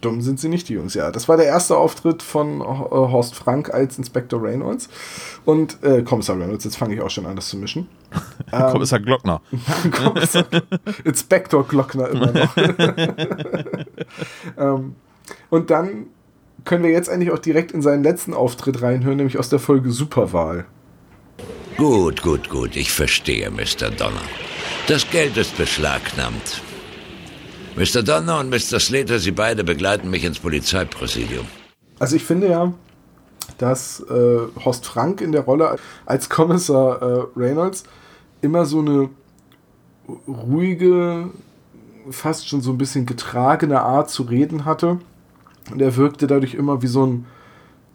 [0.00, 1.10] Dumm sind sie nicht, die Jungs, ja.
[1.10, 4.88] Das war der erste Auftritt von äh, Horst Frank als Inspektor Reynolds.
[5.44, 7.88] Und äh, Kommissar Reynolds, jetzt fange ich auch schon an, das zu mischen.
[8.52, 9.40] Ähm, Kommissar Glockner.
[9.90, 10.44] Kommissar,
[11.04, 12.56] Inspektor Glockner immer noch.
[14.58, 14.94] ähm,
[15.50, 16.06] und dann
[16.64, 19.90] können wir jetzt eigentlich auch direkt in seinen letzten Auftritt reinhören, nämlich aus der Folge
[19.90, 20.66] Superwahl.
[21.76, 22.76] Gut, gut, gut.
[22.76, 23.90] Ich verstehe, Mr.
[23.90, 24.22] Donner.
[24.86, 26.62] Das Geld ist beschlagnahmt.
[27.76, 28.02] Mr.
[28.02, 28.78] Donner und Mr.
[28.78, 31.46] Slater, Sie beide begleiten mich ins Polizeipräsidium.
[31.98, 32.72] Also ich finde ja,
[33.58, 37.84] dass äh, Horst Frank in der Rolle als Kommissar äh, Reynolds
[38.42, 39.08] immer so eine
[40.28, 41.30] ruhige,
[42.10, 44.98] fast schon so ein bisschen getragene Art zu reden hatte.
[45.70, 47.26] Und er wirkte dadurch immer wie so ein,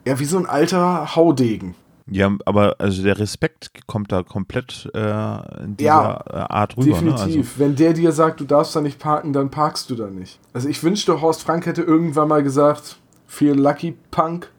[0.06, 1.74] ja, wie so ein alter Haudegen.
[2.10, 7.00] Ja, aber also der Respekt kommt da komplett äh, in dieser Ja, äh, Art rüber.
[7.02, 7.12] Ne?
[7.12, 7.36] Definitiv.
[7.52, 10.38] Also, Wenn der dir sagt, du darfst da nicht parken, dann parkst du da nicht.
[10.52, 14.50] Also ich wünschte, Horst Frank hätte irgendwann mal gesagt, feel lucky, Punk,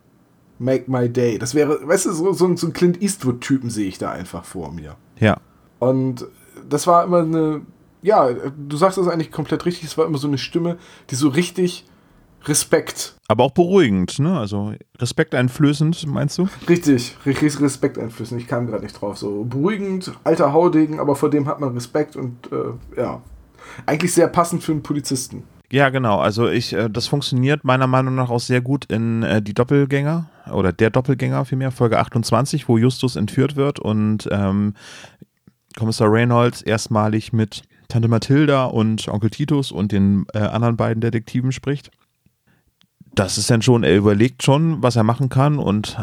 [0.60, 1.40] make my day.
[1.40, 4.44] Das wäre, weißt du, so, so, ein- so ein Clint Eastwood-Typen sehe ich da einfach
[4.46, 4.96] vor mir.
[5.20, 5.38] ja.
[5.80, 6.26] Und
[6.70, 7.62] das war immer eine,
[8.02, 10.78] ja, du sagst das eigentlich komplett richtig, es war immer so eine Stimme,
[11.10, 11.86] die so richtig
[12.46, 14.40] Respekt, Aber auch beruhigend, ne?
[14.40, 16.48] Also respekteinflößend, meinst du?
[16.68, 18.38] richtig, richtig Respekt einflößen.
[18.38, 19.18] Ich kam gerade nicht drauf.
[19.18, 23.22] So beruhigend, alter Haudegen, aber vor dem hat man Respekt und äh, ja,
[23.86, 25.44] eigentlich sehr passend für einen Polizisten.
[25.72, 26.20] Ja, genau.
[26.20, 30.30] Also ich, äh, das funktioniert meiner Meinung nach auch sehr gut in äh, die Doppelgänger
[30.52, 34.74] oder der Doppelgänger vielmehr, Folge 28, wo Justus entführt wird und ähm,
[35.78, 41.52] Kommissar Reynolds erstmalig mit Tante Mathilda und Onkel Titus und den äh, anderen beiden Detektiven
[41.52, 41.92] spricht.
[43.14, 45.98] Das ist dann schon, er überlegt schon, was er machen kann und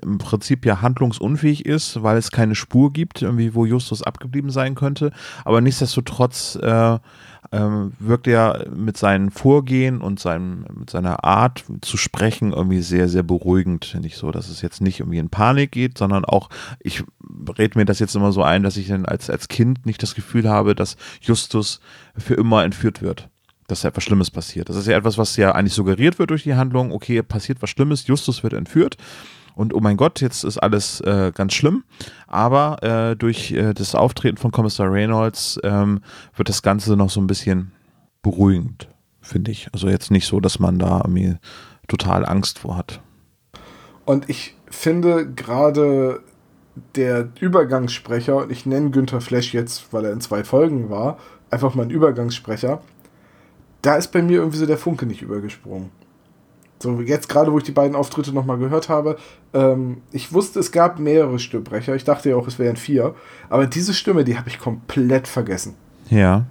[0.00, 4.74] im Prinzip ja handlungsunfähig ist, weil es keine Spur gibt, irgendwie, wo Justus abgeblieben sein
[4.74, 5.12] könnte.
[5.44, 6.98] Aber nichtsdestotrotz äh,
[7.50, 13.08] ähm, wirkt er mit seinem Vorgehen und seinem, mit seiner Art zu sprechen irgendwie sehr,
[13.08, 16.48] sehr beruhigend, finde ich so, dass es jetzt nicht irgendwie in Panik geht, sondern auch,
[16.80, 17.04] ich
[17.58, 20.14] rede mir das jetzt immer so ein, dass ich dann als, als Kind nicht das
[20.14, 21.80] Gefühl habe, dass Justus
[22.16, 23.28] für immer entführt wird.
[23.72, 24.68] Dass etwas Schlimmes passiert.
[24.68, 26.92] Das ist ja etwas, was ja eigentlich suggeriert wird durch die Handlung.
[26.92, 28.98] Okay, passiert was Schlimmes, Justus wird entführt.
[29.54, 31.82] Und oh mein Gott, jetzt ist alles äh, ganz schlimm.
[32.26, 36.02] Aber äh, durch äh, das Auftreten von Kommissar Reynolds ähm,
[36.36, 37.72] wird das Ganze noch so ein bisschen
[38.20, 38.88] beruhigend,
[39.22, 39.68] finde ich.
[39.72, 41.36] Also jetzt nicht so, dass man da irgendwie
[41.88, 43.00] total Angst vor hat.
[44.04, 46.20] Und ich finde gerade
[46.94, 51.16] der Übergangssprecher, und ich nenne Günther Flesch jetzt, weil er in zwei Folgen war,
[51.50, 52.82] einfach mal ein Übergangssprecher,
[53.82, 55.90] da ist bei mir irgendwie so der Funke nicht übergesprungen.
[56.82, 59.16] So, jetzt gerade, wo ich die beiden Auftritte nochmal gehört habe,
[59.54, 61.94] ähm, ich wusste, es gab mehrere Stimmbrecher.
[61.94, 63.14] Ich dachte ja auch, es wären vier.
[63.48, 65.76] Aber diese Stimme, die habe ich komplett vergessen.
[66.10, 66.46] Ja.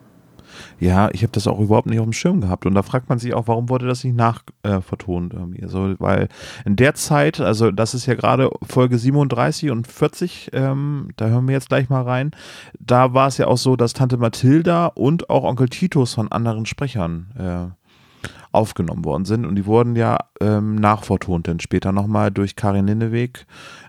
[0.79, 2.65] Ja, ich habe das auch überhaupt nicht auf dem Schirm gehabt.
[2.65, 5.61] Und da fragt man sich auch, warum wurde das nicht nachvertont äh?
[5.61, 6.27] Also, weil
[6.65, 11.47] in der Zeit, also das ist ja gerade Folge 37 und 40, ähm, da hören
[11.47, 12.31] wir jetzt gleich mal rein,
[12.79, 16.65] da war es ja auch so, dass Tante Mathilda und auch Onkel Titus von anderen
[16.65, 17.80] Sprechern äh,
[18.51, 19.45] aufgenommen worden sind.
[19.45, 23.45] Und die wurden ja ähm, nachvertont, denn später nochmal durch Karin Linneweg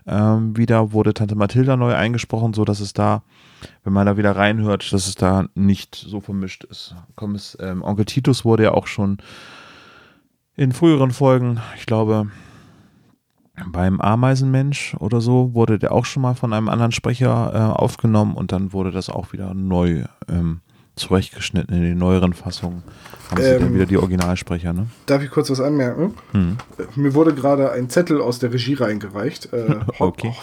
[0.07, 3.23] ähm, wieder wurde Tante Mathilda neu eingesprochen, so dass es da
[3.83, 6.95] wenn man da wieder reinhört, dass es da nicht so vermischt ist.
[7.15, 9.17] Komm, es, ähm, Onkel Titus wurde ja auch schon
[10.55, 12.27] in früheren Folgen, ich glaube,
[13.67, 18.35] beim Ameisenmensch oder so, wurde der auch schon mal von einem anderen Sprecher äh, aufgenommen
[18.35, 20.61] und dann wurde das auch wieder neu ähm,
[20.95, 21.75] zurechtgeschnitten.
[21.75, 22.83] In den neueren Fassungen
[23.31, 24.87] haben sie dann Ähm, wieder die Originalsprecher, ne?
[25.05, 26.13] Darf ich kurz was anmerken?
[26.31, 26.57] Hm.
[26.95, 30.33] Mir wurde gerade ein Zettel aus der Regie reingereicht, äh, Okay.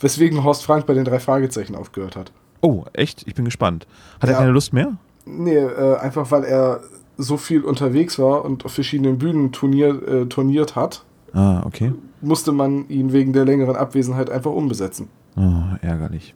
[0.00, 2.32] weswegen Horst Frank bei den drei Fragezeichen aufgehört hat.
[2.60, 3.26] Oh, echt?
[3.26, 3.86] Ich bin gespannt.
[4.20, 4.38] Hat er Ja.
[4.38, 4.96] keine Lust mehr?
[5.26, 6.80] Nee, äh, einfach weil er
[7.18, 11.92] so viel unterwegs war und auf verschiedenen Bühnen turnier, äh, turniert hat, Ah, okay.
[12.22, 15.08] musste man ihn wegen der längeren Abwesenheit einfach umbesetzen.
[15.36, 16.34] Oh, ärgerlich.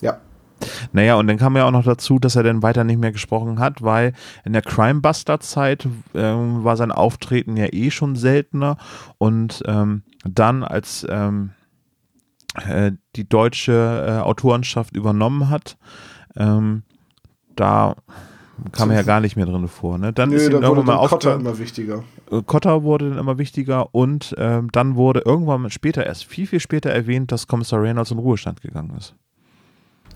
[0.00, 0.18] Ja.
[0.92, 3.58] Naja, und dann kam ja auch noch dazu, dass er dann weiter nicht mehr gesprochen
[3.58, 4.12] hat, weil
[4.44, 8.76] in der Crimebuster-Zeit ähm, war sein Auftreten ja eh schon seltener
[9.18, 11.50] und ähm, dann, als ähm,
[12.66, 15.76] äh, die deutsche äh, Autorenschaft übernommen hat,
[16.36, 16.82] ähm,
[17.56, 17.96] da
[18.72, 19.98] kam er ja gar nicht mehr drin vor.
[19.98, 20.12] Ne?
[20.12, 22.04] Dann ist Nö, ihm da wurde mal Kotter immer wichtiger.
[22.30, 26.60] äh, Kotter wurde dann immer wichtiger und ähm, dann wurde irgendwann später, erst viel, viel
[26.60, 29.14] später erwähnt, dass Kommissar Reynolds in Ruhestand gegangen ist.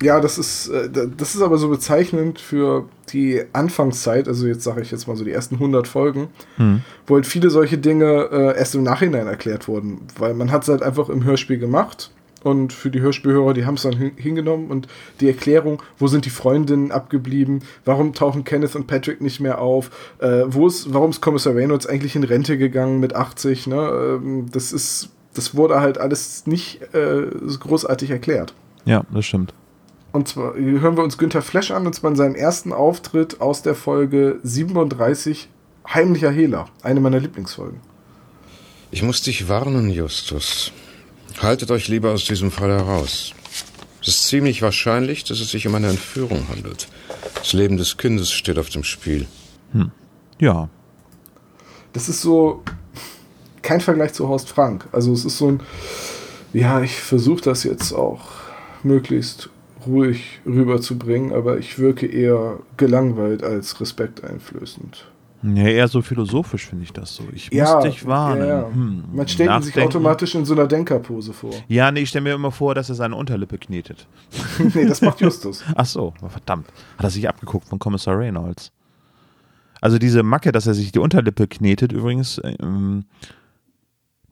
[0.03, 4.63] Ja, das ist, äh, da- das ist aber so bezeichnend für die Anfangszeit, also jetzt
[4.63, 6.83] sage ich jetzt mal so die ersten 100 Folgen, Hm.
[7.07, 10.69] wo halt viele solche Dinge äh, erst im Nachhinein erklärt wurden, weil man hat es
[10.69, 12.11] halt einfach im Hörspiel gemacht
[12.45, 14.87] und für die Hörspielhörer, die haben es dann hin hingenommen und
[15.21, 19.91] die Erklärung, wo sind die Freundinnen abgeblieben, warum tauchen Kenneth und Patrick nicht mehr auf,
[20.21, 24.19] äh, wo ist, warum ist Kommissar Reynolds eigentlich in Rente gegangen mit 80, ne?
[24.23, 28.55] Ähm, das ist, das wurde halt alles nicht äh, so großartig erklärt.
[28.85, 29.53] Ja, das stimmt.
[30.13, 33.63] Und zwar hören wir uns Günther Flesch an, und zwar in seinem ersten Auftritt aus
[33.63, 35.49] der Folge 37
[35.93, 37.81] Heimlicher Hehler, eine meiner Lieblingsfolgen.
[38.91, 40.73] Ich muss dich warnen, Justus.
[41.41, 43.35] Haltet euch lieber aus diesem Fall heraus.
[44.01, 46.89] Es ist ziemlich wahrscheinlich, dass es sich um eine Entführung handelt.
[47.35, 49.27] Das Leben des Kindes steht auf dem Spiel.
[50.39, 50.69] Ja,
[51.93, 52.63] Das ist so
[53.63, 54.89] kein Vergleich zu Horst Frank.
[54.93, 55.61] Also es ist so ein,
[56.53, 58.21] ja, ich versuche das jetzt auch
[58.83, 59.51] möglichst
[59.87, 65.07] ruhig rüberzubringen, aber ich wirke eher gelangweilt als respekteinflößend.
[65.43, 67.23] ja eher so philosophisch finde ich das so.
[67.33, 68.41] Ich Ja, muss dich warnen.
[68.41, 68.69] ja, ja.
[68.73, 71.53] Hm, Man stellt ihn sich automatisch in so einer Denkerpose vor.
[71.69, 74.07] Ja, nee, ich stelle mir immer vor, dass er seine Unterlippe knetet.
[74.75, 75.65] nee, das macht Justus.
[75.77, 76.67] Ach so, verdammt.
[76.97, 78.73] Hat er sich abgeguckt von Kommissar Reynolds.
[79.81, 83.05] Also diese Macke, dass er sich die Unterlippe knetet, übrigens, ähm,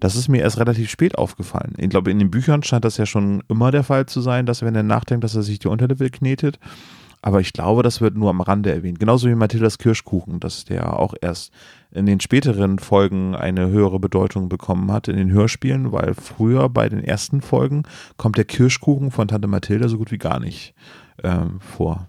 [0.01, 1.75] das ist mir erst relativ spät aufgefallen.
[1.79, 4.63] Ich glaube, in den Büchern scheint das ja schon immer der Fall zu sein, dass
[4.63, 6.59] wenn er nachdenkt, dass er sich die Unterlippe knetet.
[7.23, 9.01] Aber ich glaube, das wird nur am Rande erwähnt.
[9.01, 11.53] Genauso wie Mathildas Kirschkuchen, dass der auch erst
[11.91, 16.89] in den späteren Folgen eine höhere Bedeutung bekommen hat in den Hörspielen, weil früher bei
[16.89, 17.83] den ersten Folgen
[18.17, 20.75] kommt der Kirschkuchen von Tante Mathilda so gut wie gar nicht
[21.25, 22.07] ähm, vor.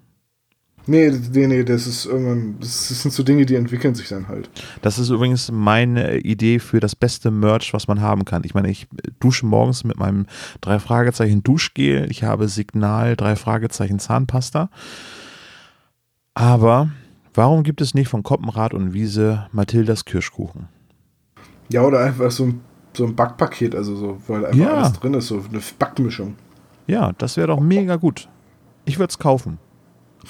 [0.88, 4.50] Nee, nee, nee, das ist irgendwann, das sind so Dinge, die entwickeln sich dann halt.
[4.82, 8.44] Das ist übrigens meine Idee für das beste Merch, was man haben kann.
[8.46, 8.88] Ich meine, ich
[9.20, 10.26] dusche morgens mit meinem
[10.62, 12.10] drei Fragezeichen Duschgel.
[12.10, 14.70] Ich habe Signal drei Fragezeichen Zahnpasta.
[16.34, 16.90] Aber
[17.34, 20.70] warum gibt es nicht von Koppenrad und Wiese Mathildas Kirschkuchen?
[21.70, 22.62] Ja, oder einfach so ein,
[22.94, 24.74] so ein Backpaket, also so, weil einfach Ja.
[24.76, 26.36] alles drin ist, so eine Backmischung.
[26.88, 28.30] Ja, das wäre doch mega gut.
[28.86, 29.58] Ich würde es kaufen.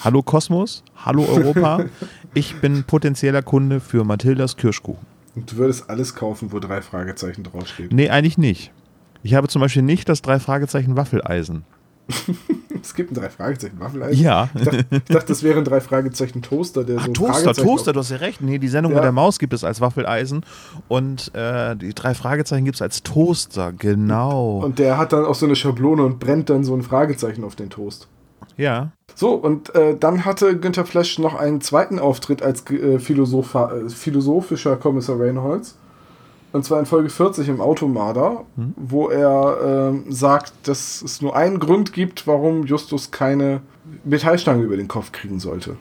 [0.04, 1.86] Hallo Kosmos, hallo Europa.
[2.34, 5.04] Ich bin potenzieller Kunde für Mathildas Kirschkuchen.
[5.36, 7.92] Und du würdest alles kaufen, wo drei Fragezeichen draufsteht.
[7.92, 8.72] Nee, eigentlich nicht.
[9.24, 11.64] Ich habe zum Beispiel nicht das drei Fragezeichen Waffeleisen.
[12.80, 14.24] Es gibt ein drei Fragezeichen Waffeleisen.
[14.24, 14.50] Ja.
[14.56, 17.92] Ich dachte, ich dachte, das wäre ein drei Fragezeichen Toaster, der Ah, so Toaster, Toaster,
[17.92, 18.40] du hast ja recht.
[18.40, 18.98] Nee, die Sendung Ja.
[19.00, 20.46] mit der Maus gibt es als Waffeleisen
[20.88, 24.60] und äh, die drei Fragezeichen gibt es als Toaster, genau.
[24.60, 27.56] Und der hat dann auch so eine Schablone und brennt dann so ein Fragezeichen auf
[27.56, 28.08] den Toast.
[28.58, 28.92] Ja.
[29.16, 34.76] So, und äh, dann hatte Günther Flesch noch einen zweiten Auftritt als äh, äh, philosophischer
[34.76, 35.78] Kommissar Reynolds.
[36.54, 38.46] Und zwar in Folge 40 im Automarder,
[38.78, 43.62] wo er ähm, sagt, dass es nur einen Grund gibt, warum Justus keine
[44.06, 45.76] Metallstange über den Kopf kriegen sollte.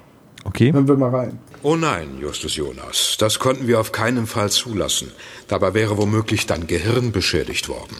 [0.45, 0.73] Okay.
[0.73, 1.39] Hören wir mal rein.
[1.63, 5.13] Oh nein, Justus Jonas, das konnten wir auf keinen Fall zulassen.
[5.49, 7.97] Dabei wäre womöglich dein Gehirn beschädigt worden.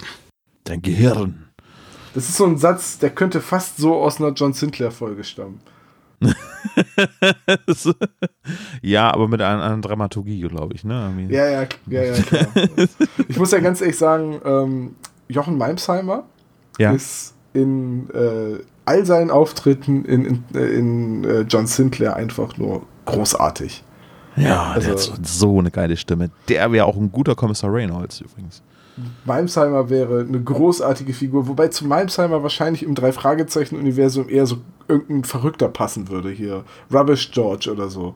[0.65, 1.46] Dein Gehirn.
[2.17, 5.61] Das ist so ein Satz, der könnte fast so aus einer John Sinclair-Folge stammen.
[8.83, 10.83] ja, aber mit einer anderen Dramaturgie, glaube ich.
[10.83, 11.13] Ne?
[11.29, 12.47] Ja, ja, ja, ja, klar.
[13.29, 14.95] ich muss ja ganz ehrlich sagen, ähm,
[15.29, 16.25] Jochen Meimsheimer
[16.79, 16.93] Ja.
[16.93, 22.87] ist in äh, all seinen Auftritten in, in, äh, in äh, John Sinclair einfach nur
[23.05, 23.85] großartig.
[24.37, 26.31] Ja, der Also- hat so, so eine geile Stimme.
[26.49, 28.63] Der wäre auch ein guter Kommissar Reynolds übrigens.
[29.25, 35.69] Meimsheimer wäre eine großartige Figur, wobei zu Meimsheimer wahrscheinlich im Drei-Fragezeichen-Universum eher so irgendein Verrückter
[35.69, 36.65] passen würde hier.
[36.93, 38.15] Rubbish George oder so.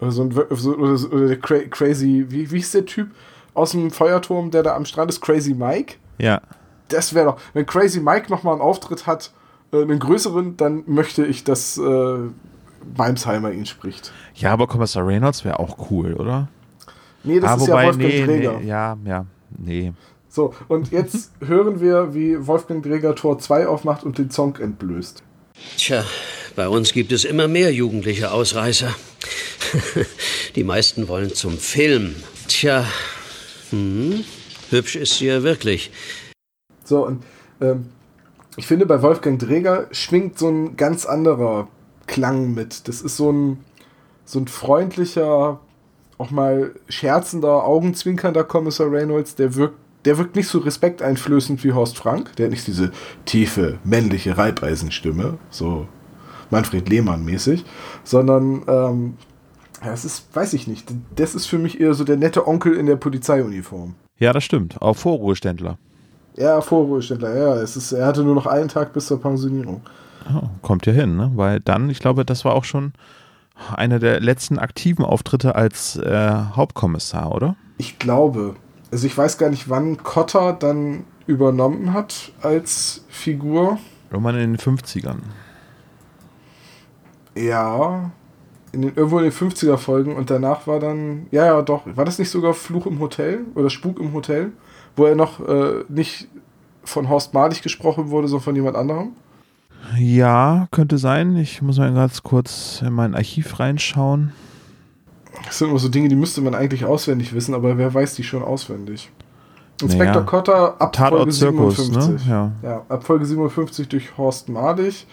[0.00, 3.10] Oder so ein so, oder, so- oder der Cra Crazy, wie, wie hieß der Typ
[3.54, 5.20] aus dem Feuerturm, der da am Strand ist?
[5.20, 5.94] Crazy Mike?
[6.18, 6.40] Ja.
[6.88, 9.32] Das wäre doch, wenn Crazy Mike nochmal einen Auftritt hat,
[9.72, 12.18] äh, einen größeren, dann möchte ich das äh,
[12.96, 14.12] Weimsheimer ihn spricht.
[14.34, 16.48] Ja, aber Kommissar Reynolds wäre auch cool, oder?
[17.22, 18.52] Nee, das ah, ist wobei, ja Wolfgang nee, Träger.
[18.58, 19.26] nee, ja, ja,
[19.58, 19.92] nee.
[20.28, 25.22] So, und jetzt hören wir, wie Wolfgang Träger Tor 2 aufmacht und den Song entblößt.
[25.76, 26.04] Tja,
[26.56, 28.94] bei uns gibt es immer mehr jugendliche Ausreißer.
[30.56, 32.16] Die meisten wollen zum Film.
[32.48, 32.84] Tja,
[33.70, 34.24] hm,
[34.70, 35.90] hübsch ist sie ja wirklich.
[36.84, 37.22] So, und
[37.60, 37.86] ähm,
[38.56, 41.68] ich finde, bei Wolfgang Dräger schwingt so ein ganz anderer
[42.06, 42.86] Klang mit.
[42.88, 43.64] Das ist so ein,
[44.24, 45.60] so ein freundlicher,
[46.18, 51.96] auch mal scherzender, augenzwinkernder Kommissar Reynolds, der wirkt, der wirkt nicht so respekteinflößend wie Horst
[51.96, 52.36] Frank.
[52.36, 52.92] Der hat nicht diese
[53.24, 55.88] tiefe, männliche Reibeisenstimme, so
[56.50, 57.64] Manfred Lehmann-mäßig,
[58.04, 59.14] sondern ähm,
[59.84, 62.74] ja, es ist, weiß ich nicht, das ist für mich eher so der nette Onkel
[62.74, 63.94] in der Polizeiuniform.
[64.18, 64.80] Ja, das stimmt.
[64.80, 65.78] Auch Vorruheständler.
[66.36, 67.54] Ja, Vorruheständler, ja.
[67.56, 69.82] Es ist, er hatte nur noch einen Tag bis zur Pensionierung.
[70.32, 71.32] Oh, kommt ja hin, ne?
[71.34, 72.92] Weil dann, ich glaube, das war auch schon
[73.74, 77.56] einer der letzten aktiven Auftritte als äh, Hauptkommissar, oder?
[77.78, 78.56] Ich glaube.
[78.90, 83.78] Also ich weiß gar nicht, wann Cotter dann übernommen hat als Figur.
[84.10, 85.18] Irgendwann in den 50ern.
[87.34, 88.10] Ja.
[88.72, 91.26] In den, irgendwo in den 50er Folgen und danach war dann.
[91.30, 91.82] Ja, ja, doch.
[91.86, 94.52] War das nicht sogar Fluch im Hotel oder Spuk im Hotel?
[94.96, 96.28] Wo er noch äh, nicht
[96.84, 99.12] von Horst Madig gesprochen wurde, sondern von jemand anderem?
[99.98, 101.36] Ja, könnte sein.
[101.36, 104.32] Ich muss mal ganz kurz in mein Archiv reinschauen.
[105.44, 108.22] Das sind immer so Dinge, die müsste man eigentlich auswendig wissen, aber wer weiß die
[108.22, 109.10] schon auswendig?
[109.82, 110.26] Inspektor Naja.
[110.26, 112.26] Cotter ab Tatort Folge Zirkus, 57.
[112.26, 112.32] ne?
[112.32, 112.52] Ja.
[112.62, 115.06] Ja, ab Folge 57 durch Horst Madig.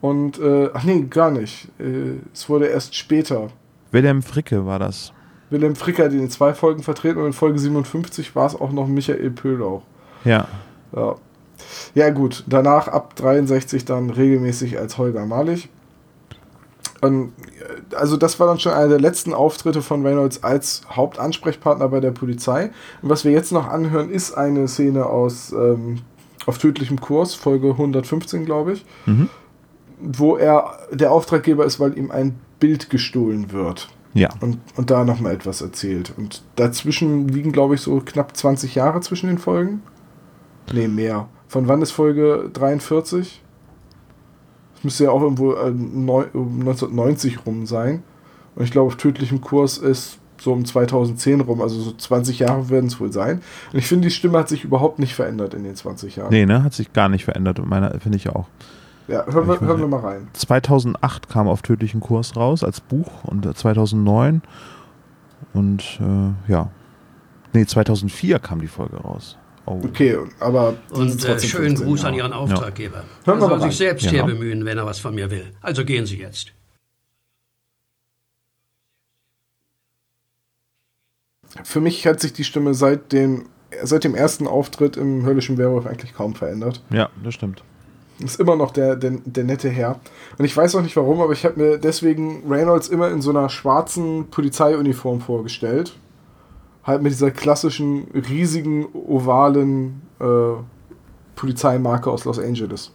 [0.00, 1.68] Und, äh, ach nee, gar nicht.
[1.78, 3.48] Äh, es wurde erst später.
[3.90, 5.12] Wilhelm Fricke war das.
[5.50, 8.72] Wilhelm Fricker hat ihn in zwei Folgen vertreten und in Folge 57 war es auch
[8.72, 9.82] noch Michael Pöhlauch.
[10.24, 10.48] Ja.
[10.94, 11.14] Ja.
[11.94, 12.44] Ja, gut.
[12.46, 15.68] Danach ab 63 dann regelmäßig als Holger Malig.
[17.00, 17.32] Und,
[17.90, 22.00] äh, also, das war dann schon einer der letzten Auftritte von Reynolds als Hauptansprechpartner bei
[22.00, 22.70] der Polizei.
[23.02, 26.00] Und was wir jetzt noch anhören, ist eine Szene aus ähm,
[26.46, 29.28] Auf tödlichem Kurs, Folge 115, glaube ich, Mhm.
[30.00, 33.88] wo er der Auftraggeber ist, weil ihm ein Bild gestohlen wird.
[34.14, 34.28] Ja.
[34.40, 36.12] Und, und da nochmal etwas erzählt.
[36.16, 39.82] Und dazwischen liegen, glaube ich, so knapp 20 Jahre zwischen den Folgen.
[40.72, 41.28] Nee, mehr.
[41.54, 43.40] Von wann ist Folge 43?
[44.74, 48.02] Das müsste ja auch irgendwo äh, neu, um 1990 rum sein.
[48.56, 51.62] Und ich glaube, auf tödlichem Kurs ist so um 2010 rum.
[51.62, 53.40] Also so 20 Jahre werden es wohl sein.
[53.72, 56.30] Und ich finde, die Stimme hat sich überhaupt nicht verändert in den 20 Jahren.
[56.30, 56.64] Nee, ne?
[56.64, 57.64] Hat sich gar nicht verändert.
[57.64, 58.48] Meiner finde ich auch.
[59.06, 60.26] Ja, hören wir, hören wir mal rein.
[60.32, 64.42] 2008 kam auf tödlichen Kurs raus als Buch und äh, 2009
[65.52, 66.72] und äh, ja.
[67.52, 69.38] Nee, 2004 kam die Folge raus.
[69.66, 69.80] Oh.
[69.84, 70.76] Okay, aber.
[70.90, 72.12] Und äh, schönen 15 Gruß Jahre.
[72.12, 73.04] an Ihren Auftraggeber.
[73.24, 74.10] Hören Er soll sich selbst Ja.
[74.10, 75.52] hier bemühen, wenn er was von mir will.
[75.62, 76.52] Also gehen Sie jetzt.
[81.62, 83.46] Für mich hat sich die Stimme seit dem,
[83.82, 86.82] seit dem ersten Auftritt im Höllischen Werwolf eigentlich kaum verändert.
[86.90, 87.62] Ja, das stimmt.
[88.18, 90.00] Ist immer noch der, der, der nette Herr.
[90.38, 93.30] Und ich weiß auch nicht warum, aber ich habe mir deswegen Reynolds immer in so
[93.30, 95.96] einer schwarzen Polizeiuniform vorgestellt.
[96.84, 100.24] Halt mit dieser klassischen, riesigen, ovalen äh,
[101.34, 102.92] Polizeimarke aus Los Angeles.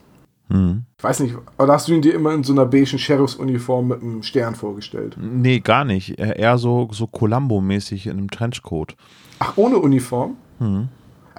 [0.49, 0.83] Mhm.
[0.97, 4.01] Ich weiß nicht, aber hast du ihn dir immer in so einer beigen Sheriffsuniform mit
[4.01, 5.15] einem Stern vorgestellt.
[5.19, 6.19] Nee, gar nicht.
[6.19, 8.95] Eher so, so Columbo-mäßig in einem Trenchcoat.
[9.39, 10.37] Ach, ohne Uniform?
[10.59, 10.89] Ja- Ein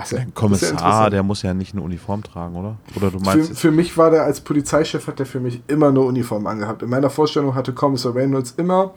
[0.04, 1.12] ist ja Kommissar, interessant.
[1.12, 2.76] der muss ja nicht eine Uniform tragen, oder?
[2.96, 5.60] Oder du Für, meinst jetzt, für mich war der als Polizeichef, hat der für mich
[5.66, 6.82] immer eine Uniform angehabt.
[6.82, 8.92] In meiner Vorstellung hatte Kommissar Reynolds immer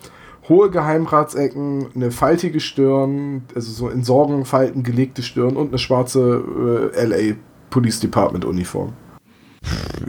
[0.50, 7.06] hohe Geheimratsecken, eine faltige Stirn, also so in Sorgenfalten gelegte Stirn und eine schwarze äh,
[7.06, 7.36] LA
[7.70, 8.94] Police Department Uniform.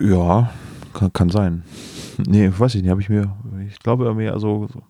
[0.00, 0.50] ja,
[0.92, 1.62] kann, kann sein.
[2.26, 3.36] Nee, weiß ich nicht, habe ich mir,
[3.68, 4.82] ich glaube irgendwie also so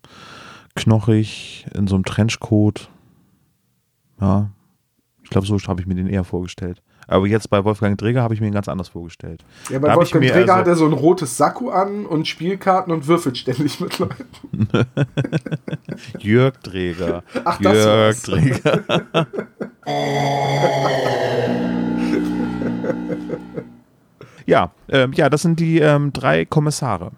[0.75, 2.91] knochig in so einem Trenchcoat.
[4.21, 4.51] Ja,
[5.23, 6.83] ich glaube, so habe ich mir den eher vorgestellt.
[7.07, 9.45] Aber jetzt bei Wolfgang Dräger habe ich mir ihn ganz anders vorgestellt.
[9.71, 12.93] Ja, bei Da Wolfgang Träger also- hat er so ein rotes Sakko an und Spielkarten
[12.93, 14.69] und würfelt ständig mit Leuten.
[16.19, 17.23] Jörg Dräger.
[17.45, 18.23] Ach, das Jörg war's.
[18.23, 19.27] Dräger.
[24.47, 27.11] ja, ähm, ja, das sind die ähm, drei Kommissare.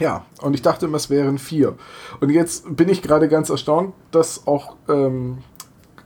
[0.00, 1.74] Ja, und ich dachte immer, es wären vier.
[2.20, 5.38] Und jetzt bin ich gerade ganz erstaunt, dass auch ähm,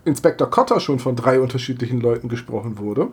[0.05, 3.09] Inspektor Cotter schon von drei unterschiedlichen Leuten gesprochen wurde.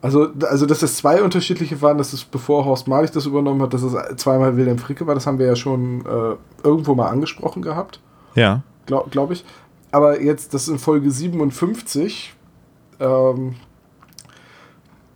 [0.00, 3.74] Also, also, dass es zwei unterschiedliche waren, dass es bevor Horst Malich das übernommen hat,
[3.74, 7.62] dass es zweimal Wilhelm Fricke war, das haben wir ja schon äh, irgendwo mal angesprochen
[7.62, 8.00] gehabt,
[8.36, 8.62] Ja.
[8.86, 9.44] glaube glaub ich.
[9.90, 12.34] Aber jetzt, das ist in Folge 57,
[13.00, 13.56] ähm,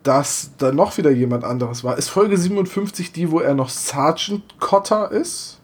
[0.02, 1.96] dass da noch wieder jemand anderes war.
[1.96, 5.60] Ist Folge 57 die, wo er noch Sergeant Cotter ist?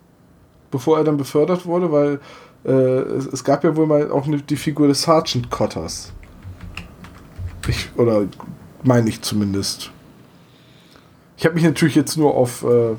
[0.70, 2.20] Bevor er dann befördert wurde, weil
[2.68, 2.72] äh,
[3.16, 6.12] es, es, gab ja wohl mal auch eine, die Figur des Sergeant Cotters.
[7.66, 8.26] Ich, oder
[8.82, 9.90] meine ich zumindest.
[11.36, 12.96] Ich habe mich natürlich jetzt nur auf äh,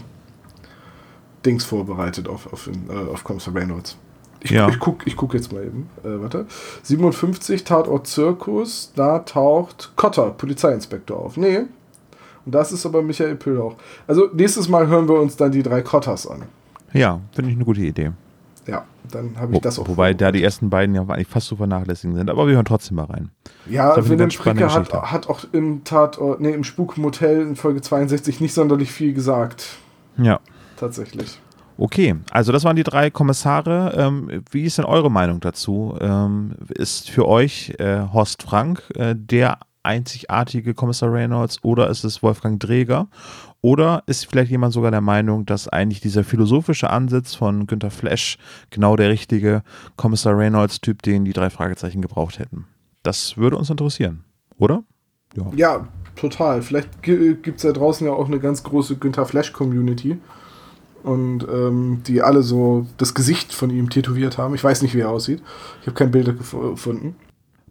[1.46, 3.98] Dings vorbereitet, auf, auf, äh, auf Kommissar Reynolds.
[4.42, 4.70] Ich, ja.
[4.70, 5.90] ich gucke ich guck jetzt mal eben.
[6.04, 6.48] Äh, warte.
[6.84, 11.38] 57 Tatort Zirkus, da taucht Cotter, Polizeiinspektor, auf.
[11.38, 11.60] Nee.
[12.46, 13.76] Und das ist aber Michael Püllauch.
[14.08, 16.44] Also nächstes Mal hören wir uns dann die drei Cotters an.
[16.94, 18.12] Ja, finde ich eine gute Idee.
[18.70, 19.88] Ja, dann habe ich Wo, das auch.
[19.88, 22.98] Wobei da die ersten beiden ja eigentlich fast zu vernachlässigen sind, aber wir hören trotzdem
[22.98, 23.32] mal rein.
[23.68, 28.54] Ja, Willem Fricke hat, hat auch im Tatort, nee, im Spukmotel in Folge 62 nicht
[28.54, 29.78] sonderlich viel gesagt.
[30.18, 30.40] Ja.
[30.78, 31.40] Tatsächlich.
[31.78, 33.94] Okay, also das waren die drei Kommissare.
[33.96, 35.96] Ähm, wie ist denn eure Meinung dazu?
[36.00, 42.22] Ähm, ist für euch äh, Horst Frank äh, der einzigartige Kommissar Reynolds oder ist es
[42.22, 43.08] Wolfgang Dreger?
[43.62, 48.38] Oder ist vielleicht jemand sogar der Meinung, dass eigentlich dieser philosophische Ansatz von Günter Flash
[48.70, 49.64] genau der richtige
[49.98, 52.66] Kommissar Reynolds-Typ, den die drei Fragezeichen gebraucht hätten?
[53.04, 54.24] Das würde uns interessieren,
[54.58, 54.84] oder?
[55.36, 56.62] Ja, ja total.
[56.62, 60.18] Vielleicht gibt es da draußen ja auch eine ganz große Günter Flash-Community
[61.04, 64.56] und ähm, die alle so das Gesicht von ihm tätowiert haben.
[64.56, 65.42] Ich weiß nicht, wie er aussieht.
[65.82, 67.16] Ich habe kein Bild gefunden.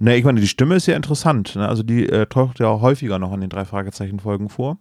[0.01, 1.57] Ne, ich meine, die Stimme ist ja interessant.
[1.57, 1.68] Ne?
[1.68, 4.78] Also die äh, taucht ja häufiger noch in den drei Fragezeichen-Folgen vor.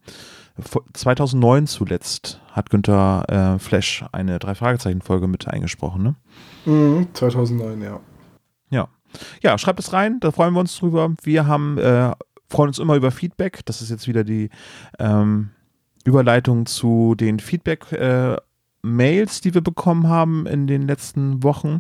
[0.93, 6.15] 2009 zuletzt hat Günther äh, Flash eine drei Fragezeichen-Folge mit eingesprochen, ne?
[6.65, 7.99] Mhm, 2009, ja.
[8.69, 8.87] Ja.
[9.41, 11.13] Ja, schreibt es rein, da freuen wir uns drüber.
[11.21, 12.11] Wir haben, äh,
[12.49, 13.65] freuen uns immer über Feedback.
[13.65, 14.49] Das ist jetzt wieder die
[14.99, 15.49] ähm,
[16.03, 21.79] Überleitung zu den Feedback-Mails, äh, die wir bekommen haben in den letzten Wochen.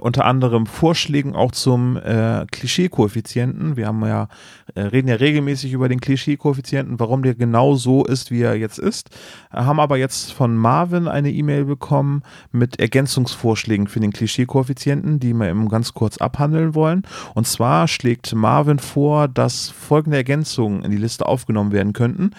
[0.00, 3.76] Unter anderem Vorschlägen auch zum äh, Klischee-Koeffizienten.
[3.76, 4.28] Wir haben ja,
[4.74, 8.78] äh, reden ja regelmäßig über den Klischee-Koeffizienten, warum der genau so ist, wie er jetzt
[8.78, 9.10] ist.
[9.50, 12.22] Haben aber jetzt von Marvin eine E-Mail bekommen
[12.52, 17.02] mit Ergänzungsvorschlägen für den Klischee-Koeffizienten, die wir eben ganz kurz abhandeln wollen.
[17.34, 22.30] Und zwar schlägt Marvin vor, dass folgende Ergänzungen in die Liste aufgenommen werden könnten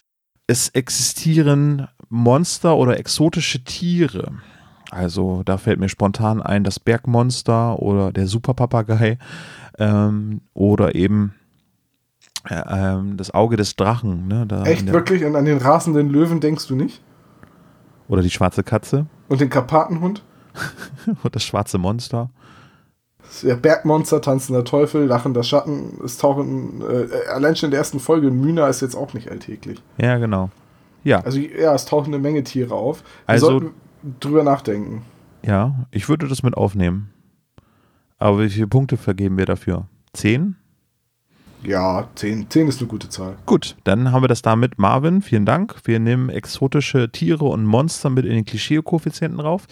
[0.47, 4.31] es existieren Monster oder exotische Tiere.
[4.91, 9.17] Also da fällt mir spontan ein das Bergmonster oder der Superpapagei
[9.79, 11.33] ähm, oder eben
[12.49, 14.27] äh, ähm, das Auge des Drachen.
[14.27, 15.25] Ne, Echt wirklich?
[15.25, 17.01] Und an den rasenden Löwen denkst du nicht?
[18.07, 19.07] Oder die schwarze Katze.
[19.27, 20.23] Und den Karpatenhund?
[21.23, 22.29] und das schwarze Monster
[23.41, 25.99] ja, Bergmonster, tanzender Teufel, lachender Schatten.
[26.03, 29.81] Es tauchen, äh, allein schon in der ersten Folge, Mühner ist jetzt auch nicht alltäglich.
[29.97, 30.49] Ja, genau.
[31.03, 31.19] Ja.
[31.21, 33.01] Also, ja, es tauchen eine Menge Tiere auf.
[33.01, 33.71] Wir also, sollten
[34.19, 35.03] drüber nachdenken.
[35.43, 37.11] Ja, ich würde das mit aufnehmen.
[38.17, 39.87] Aber wie viele Punkte vergeben wir dafür?
[40.13, 40.55] Zehn?
[41.65, 42.49] Ja, 10.
[42.49, 43.37] 10 ist eine gute Zahl.
[43.45, 44.77] Gut, dann haben wir das damit.
[44.77, 45.75] Marvin, vielen Dank.
[45.85, 49.65] Wir nehmen exotische Tiere und Monster mit in den Klischee-Koeffizienten rauf.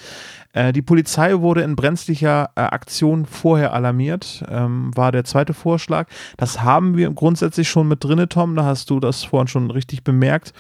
[0.54, 6.08] Äh, die Polizei wurde in brenzlicher äh, Aktion vorher alarmiert, ähm, war der zweite Vorschlag.
[6.38, 8.56] Das haben wir grundsätzlich schon mit drinne, Tom.
[8.56, 10.54] Da hast du das vorhin schon richtig bemerkt.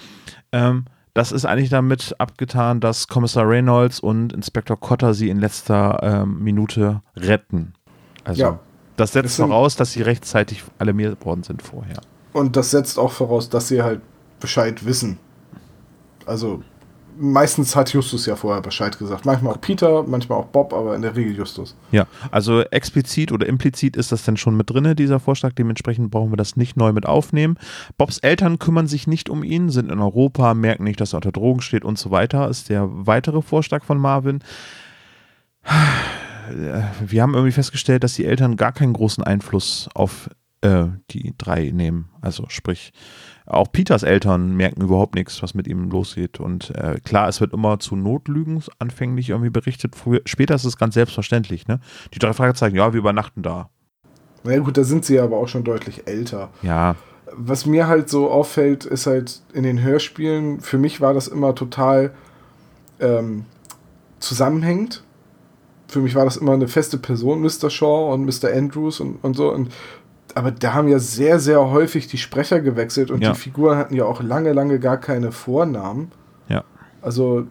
[0.51, 5.99] Ähm, das ist eigentlich damit abgetan, dass Kommissar Reynolds und Inspektor Cotter sie in letzter
[6.01, 7.73] ähm, Minute retten.
[8.23, 8.59] Also ja.
[8.95, 11.99] Das setzt voraus, dass sie rechtzeitig alarmiert worden sind vorher.
[12.31, 14.01] Und das setzt auch voraus, dass sie halt
[14.39, 15.17] Bescheid wissen.
[16.25, 16.63] Also
[17.17, 19.25] meistens hat Justus ja vorher Bescheid gesagt.
[19.25, 21.75] Manchmal auch Peter, manchmal auch Bob, aber in der Regel Justus.
[21.91, 25.53] Ja, also explizit oder implizit ist das dann schon mit drin, dieser Vorschlag.
[25.53, 27.57] Dementsprechend brauchen wir das nicht neu mit aufnehmen.
[27.97, 31.31] Bobs Eltern kümmern sich nicht um ihn, sind in Europa, merken nicht, dass er unter
[31.31, 32.49] Drogen steht und so weiter.
[32.49, 34.39] Ist der weitere Vorschlag von Marvin.
[37.05, 40.29] Wir haben irgendwie festgestellt, dass die Eltern gar keinen großen Einfluss auf
[40.63, 42.09] äh, die drei nehmen.
[42.21, 42.91] Also sprich,
[43.45, 46.39] auch Peters Eltern merken überhaupt nichts, was mit ihm losgeht.
[46.39, 49.95] Und äh, klar, es wird immer zu Notlügen anfänglich irgendwie berichtet.
[49.95, 51.67] Früher, später ist es ganz selbstverständlich.
[51.67, 51.79] Ne?
[52.13, 53.69] Die drei Fragezeichen, ja, wir übernachten da.
[54.43, 56.49] Na ja, gut, da sind sie aber auch schon deutlich älter.
[56.61, 56.95] Ja.
[57.35, 61.55] Was mir halt so auffällt, ist halt in den Hörspielen, für mich war das immer
[61.55, 62.13] total
[62.99, 63.45] ähm,
[64.19, 65.03] zusammenhängend
[65.93, 67.69] für mich war das immer eine feste Person, Mr.
[67.69, 68.51] Shaw und Mr.
[68.51, 69.53] Andrews und, und so.
[69.53, 69.71] Und,
[70.35, 73.31] aber da haben ja sehr, sehr häufig die Sprecher gewechselt und ja.
[73.31, 76.11] die Figuren hatten ja auch lange, lange gar keine Vornamen.
[76.47, 76.63] Ja.
[77.01, 77.47] Also,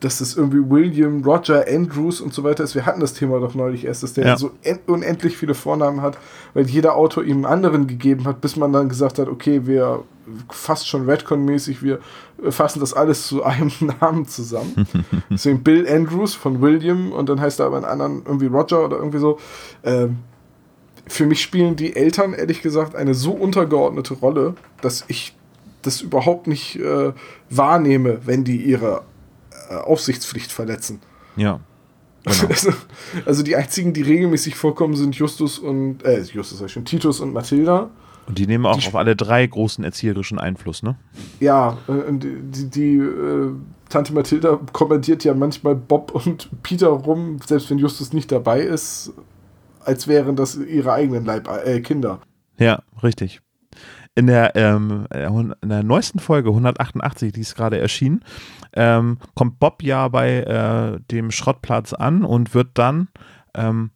[0.00, 2.74] dass das irgendwie William, Roger, Andrews und so weiter ist.
[2.74, 4.36] Wir hatten das Thema doch neulich erst, dass der ja.
[4.36, 4.50] so
[4.86, 6.18] unendlich viele Vornamen hat,
[6.52, 10.04] weil jeder Autor ihm einen anderen gegeben hat, bis man dann gesagt hat, okay, wir
[10.50, 12.00] fast schon Redcon-mäßig, wir
[12.50, 13.70] fassen das alles zu einem
[14.00, 14.86] Namen zusammen.
[15.30, 18.98] Deswegen Bill Andrews von William und dann heißt er aber einen anderen irgendwie Roger oder
[18.98, 19.38] irgendwie so.
[19.84, 20.18] Ähm,
[21.06, 25.34] für mich spielen die Eltern ehrlich gesagt eine so untergeordnete Rolle, dass ich
[25.82, 27.12] das überhaupt nicht äh,
[27.50, 29.02] wahrnehme, wenn die ihre
[29.68, 31.00] äh, Aufsichtspflicht verletzen.
[31.36, 31.60] Ja.
[32.26, 32.48] Genau.
[32.48, 32.72] Also,
[33.26, 37.20] also, die einzigen, die regelmäßig vorkommen, sind Justus und äh, Justus sag ich schon, Titus
[37.20, 37.90] und Mathilda.
[38.26, 40.96] Und die nehmen auch die auf alle drei großen erzieherischen Einfluss, ne?
[41.40, 43.50] Ja, äh, und die, die äh,
[43.90, 49.12] Tante Mathilda kommentiert ja manchmal Bob und Peter rum, selbst wenn Justus nicht dabei ist,
[49.84, 52.20] als wären das ihre eigenen Leib äh, Kinder.
[52.58, 53.40] Ja, richtig
[54.14, 58.22] in der, ähm, äh, in der neuesten Folge 188, die ist gerade erschienen,
[58.74, 63.08] ähm, kommt Bob ja bei äh, dem Schrottplatz an und wird dann
[63.54, 63.90] ähm,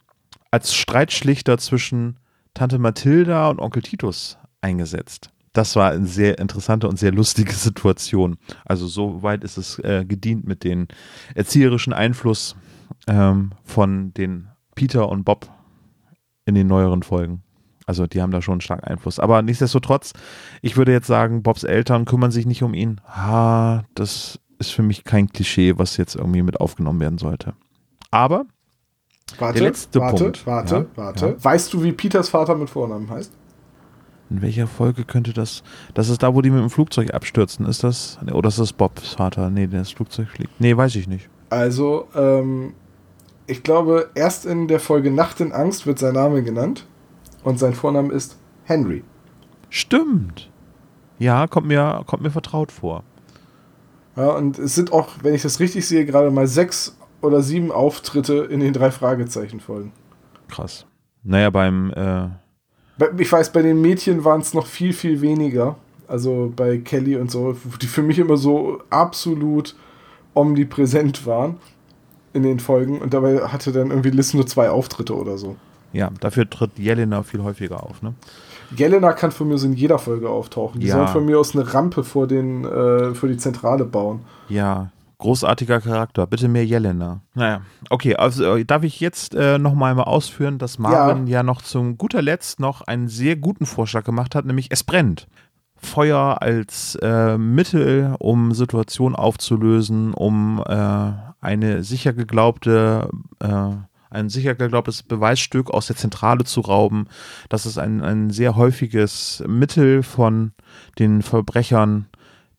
[0.51, 2.18] als Streitschlichter zwischen
[2.55, 5.30] Tante Mathilda und Onkel Titus eingesetzt.
[5.53, 8.39] Das war eine sehr interessante und sehr lustige Situation.
[8.64, 10.89] Also so weit ist es äh, gedient mit dem
[11.34, 12.57] erzieherischen Einfluss
[13.07, 15.49] ähm, von den Peter und Bob
[16.49, 17.42] in den neueren Folgen.
[17.86, 19.18] Also die haben da schon einen starken Einfluss.
[19.18, 20.12] Aber nichtsdestotrotz,
[20.62, 23.01] ich würde jetzt sagen, Bobs Eltern kümmern sich nicht um ihn.
[23.07, 27.55] Ha, das ist für mich kein Klischee, was jetzt irgendwie mit aufgenommen werden sollte.
[28.11, 28.46] Aber
[29.38, 30.46] warte, der letzte warte, Punkt.
[30.46, 31.26] Warte, ja, warte.
[31.26, 31.44] Ja.
[31.44, 33.32] Weißt du, wie Peters Vater mit Vornamen heißt?
[34.30, 35.62] In welcher Folge könnte das?
[35.94, 37.64] Das ist da, wo die mit dem Flugzeug abstürzen.
[37.64, 38.18] Ist das?
[38.32, 39.49] Oder ist das Bobs Vater?
[39.49, 40.61] Nee, das Flugzeug fliegt.
[40.61, 41.30] Nee, weiß ich nicht.
[41.49, 42.74] Also, ähm,
[43.49, 46.86] ich glaube, erst in der Folge Nacht in Angst wird sein Name genannt
[47.42, 49.03] und sein Vorname ist Henry.
[49.70, 50.51] Stimmt.
[51.18, 53.03] Ja, kommt mir, kommt mir vertraut vor.
[54.16, 57.72] Ja, und es sind auch, wenn ich das richtig sehe, gerade mal sechs oder sieben
[57.72, 59.92] Auftritte in den drei Fragezeichen-Folgen.
[60.49, 60.86] Krass.
[61.24, 61.92] Naja, beim.
[61.92, 62.28] Äh
[63.18, 65.76] ich weiß, bei den Mädchen waren es noch viel, viel weniger.
[66.07, 69.74] Also bei Kelly und so, die für mich immer so absolut
[70.34, 71.59] omnipräsent waren
[72.33, 73.01] in den Folgen.
[73.01, 75.57] Und dabei hatte dann irgendwie Liz nur zwei Auftritte oder so.
[75.93, 78.14] Ja, dafür tritt Jelena viel häufiger auf, ne?
[78.76, 80.81] Jelena kann von mir so in jeder Folge auftauchen.
[80.81, 80.97] Die ja.
[80.97, 84.20] sollen von mir aus eine Rampe vor, den, äh, für die Zentrale bauen.
[84.49, 86.26] Ja, großartiger Charakter.
[86.26, 87.20] Bitte mehr Jelena.
[87.35, 91.39] Naja, okay, also äh, darf ich jetzt äh, nochmal mal ausführen, dass Marvin ja.
[91.39, 95.26] ja noch zum guter Letzt noch einen sehr guten Vorschlag gemacht hat, nämlich es brennt.
[95.81, 103.11] Feuer als äh, Mittel, um Situationen aufzulösen, um äh, eine sicher geglaubte
[103.41, 103.76] äh,
[104.11, 107.09] ein sicher geglaubtes Beweisstück aus der Zentrale zu rauben.
[107.49, 110.53] Das ist ein, ein sehr häufiges Mittel von
[110.99, 112.07] den Verbrechern,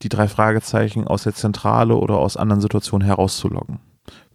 [0.02, 3.80] die drei Fragezeichen aus der Zentrale oder aus anderen Situationen herauszuloggen.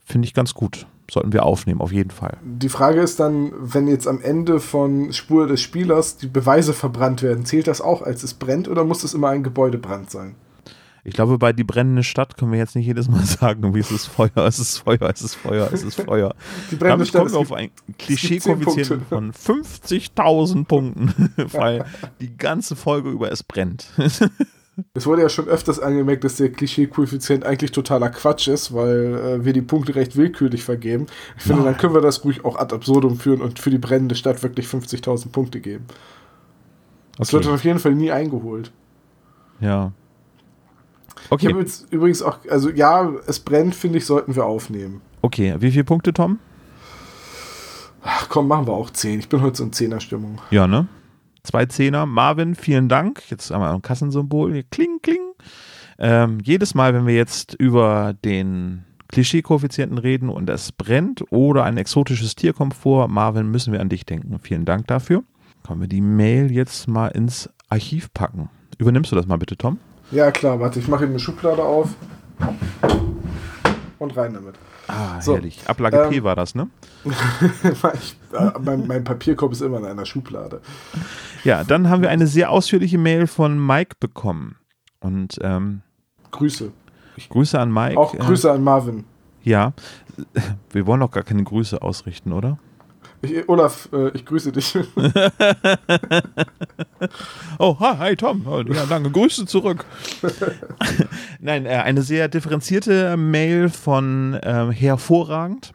[0.05, 0.87] Finde ich ganz gut.
[1.11, 2.39] Sollten wir aufnehmen, auf jeden Fall.
[2.43, 7.23] Die Frage ist dann, wenn jetzt am Ende von Spur des Spielers die Beweise verbrannt
[7.23, 10.35] werden, zählt das auch als es brennt oder muss das immer ein Gebäudebrand sein?
[11.07, 13.91] Ich glaube, bei die brennende Stadt können wir jetzt nicht jedes Mal sagen, wie es
[13.91, 16.35] ist Feuer, es ist Feuer, es ist Feuer, es ist Feuer.
[16.71, 21.85] Die brennende Stadt kommt auf ein Klischee-Koeffizient von 50.000 Punkten, weil
[22.21, 23.89] die ganze Folge über es brennt.
[24.95, 29.45] Es wurde ja schon öfters angemerkt, dass der Klischee-Koeffizient eigentlich totaler Quatsch ist, weil äh,
[29.45, 31.07] wir die Punkte recht willkürlich vergeben.
[31.37, 31.73] Ich finde, Nein.
[31.73, 34.67] dann können wir das ruhig auch ad absurdum führen und für die brennende Stadt wirklich
[34.67, 35.85] 50.000 Punkte geben.
[37.19, 37.45] Das okay.
[37.45, 38.73] wird auf jeden Fall nie eingeholt.
[39.61, 39.93] Ja,
[41.31, 41.47] Okay.
[41.47, 45.01] Ich habe jetzt übrigens auch, also ja, es brennt, finde ich, sollten wir aufnehmen.
[45.23, 46.39] Okay, wie viele Punkte, Tom?
[48.03, 49.21] Ach komm, machen wir auch 10.
[49.21, 50.41] Ich bin heute so in Zehner-Stimmung.
[50.51, 50.87] Ja, ne?
[51.43, 52.05] Zwei Zehner.
[52.07, 53.23] Marvin, vielen Dank.
[53.31, 54.63] Jetzt haben wir ein Kassensymbol.
[54.71, 55.33] Kling, kling.
[55.99, 61.77] Ähm, jedes Mal, wenn wir jetzt über den Klischee-Koeffizienten reden und es brennt oder ein
[61.77, 64.39] exotisches Tier kommt vor, Marvin, müssen wir an dich denken.
[64.41, 65.23] Vielen Dank dafür.
[65.67, 68.51] Können wir die Mail jetzt mal ins Archiv packen.
[68.77, 69.79] Übernimmst du das mal bitte, Tom?
[70.15, 71.89] Ja, klar, warte, ich mache ihm eine Schublade auf
[73.99, 74.55] und rein damit.
[74.87, 75.61] Ah, so, herrlich.
[75.67, 76.69] Ablage ähm, P war das, ne?
[77.05, 80.61] ich, äh, mein, mein, Papierkorb ist immer in einer Schublade.
[81.43, 84.55] Ja, dann haben wir eine sehr ausführliche Mail von Mike bekommen.
[85.01, 85.83] Und ähm,
[86.31, 86.71] Grüße.
[87.29, 87.99] Grüße an Mike.
[87.99, 89.05] Auch Grüße äh, an Marvin.
[89.43, 89.73] Ja,
[90.71, 92.61] wir wollen doch gar keine Grüße ausrichten, oder?
[93.25, 94.77] Ich, Olaf, äh, ich grüße dich.
[97.59, 98.47] oh, hi, Tom.
[98.47, 99.11] Oh, ja, danke.
[99.11, 99.87] Grüße zurück.
[101.41, 105.73] Nein, äh, eine sehr differenzierte Mail von ähm, hervorragend.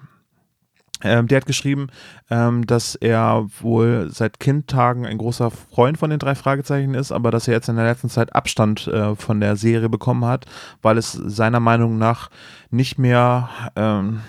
[1.01, 1.87] Ähm, der hat geschrieben,
[2.29, 7.31] ähm, dass er wohl seit Kindtagen ein großer Freund von den drei Fragezeichen ist, aber
[7.31, 10.45] dass er jetzt in der letzten Zeit Abstand äh, von der Serie bekommen hat,
[10.81, 12.29] weil es seiner Meinung nach
[12.69, 14.19] nicht mehr ähm,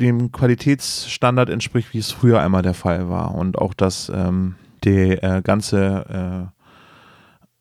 [0.00, 3.34] dem Qualitätsstandard entspricht, wie es früher einmal der Fall war.
[3.34, 6.52] Und auch, dass ähm, die äh, ganze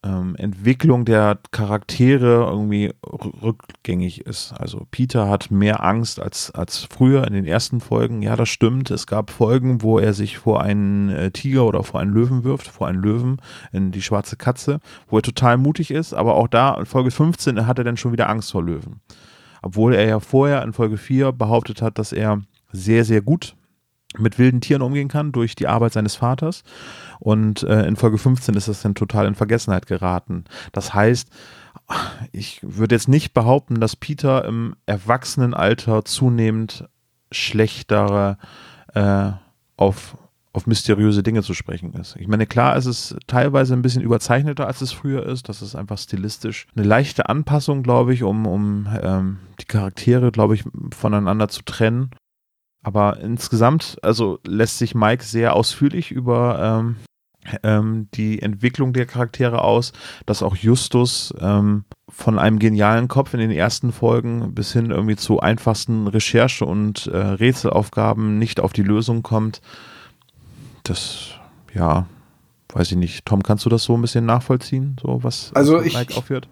[0.03, 4.53] ähm, Entwicklung der Charaktere irgendwie rückgängig ist.
[4.53, 8.21] Also Peter hat mehr Angst als, als früher in den ersten Folgen.
[8.21, 8.91] Ja, das stimmt.
[8.91, 12.67] Es gab Folgen, wo er sich vor einen äh, Tiger oder vor einen Löwen wirft,
[12.67, 13.37] vor einen Löwen
[13.71, 14.79] in die schwarze Katze,
[15.09, 16.13] wo er total mutig ist.
[16.13, 19.01] Aber auch da, in Folge 15, hat er dann schon wieder Angst vor Löwen.
[19.61, 22.41] Obwohl er ja vorher in Folge 4 behauptet hat, dass er
[22.71, 23.55] sehr, sehr gut
[24.17, 26.63] mit wilden Tieren umgehen kann durch die Arbeit seines Vaters.
[27.19, 30.45] Und äh, in Folge 15 ist das dann total in Vergessenheit geraten.
[30.71, 31.29] Das heißt,
[32.31, 36.87] ich würde jetzt nicht behaupten, dass Peter im Erwachsenenalter zunehmend
[37.31, 38.37] schlechtere
[38.93, 39.31] äh,
[39.77, 40.17] auf,
[40.59, 42.17] auf mysteriöse Dinge zu sprechen ist.
[42.17, 45.47] Ich meine, klar ist es teilweise ein bisschen überzeichneter, als es früher ist.
[45.47, 50.55] Das ist einfach stilistisch eine leichte Anpassung, glaube ich, um, um ähm, die Charaktere, glaube
[50.55, 52.11] ich, voneinander zu trennen.
[52.83, 56.95] Aber insgesamt, also lässt sich Mike sehr ausführlich über ähm,
[57.63, 59.93] ähm, die Entwicklung der Charaktere aus,
[60.25, 65.15] dass auch Justus ähm, von einem genialen Kopf in den ersten Folgen bis hin irgendwie
[65.15, 69.61] zu einfachsten Recherche- und äh, Rätselaufgaben nicht auf die Lösung kommt.
[70.89, 71.29] Das,
[71.73, 72.07] ja,
[72.73, 73.25] weiß ich nicht.
[73.25, 76.47] Tom, kannst du das so ein bisschen nachvollziehen, so was also ich, Mike aufführt?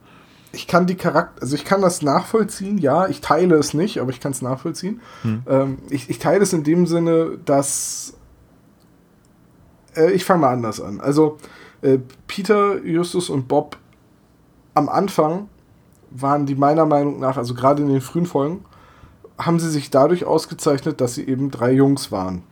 [0.51, 4.11] ich kann die Charakter, also ich kann das nachvollziehen, ja, ich teile es nicht, aber
[4.11, 5.01] ich kann es nachvollziehen.
[5.21, 5.43] Hm.
[5.47, 8.13] Ähm, ich, ich teile es in dem Sinne, dass
[9.95, 11.01] äh, ich fange mal anders an.
[11.01, 11.38] Also
[11.81, 13.77] äh, Peter, Justus und Bob
[14.73, 15.49] am Anfang
[16.09, 18.63] waren die meiner Meinung nach, also gerade in den frühen Folgen,
[19.38, 22.43] haben sie sich dadurch ausgezeichnet, dass sie eben drei Jungs waren.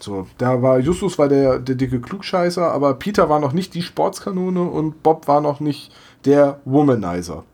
[0.00, 3.82] So, da war Justus war der, der dicke Klugscheißer, aber Peter war noch nicht die
[3.82, 5.92] Sportskanone und Bob war noch nicht
[6.24, 7.44] der Womanizer.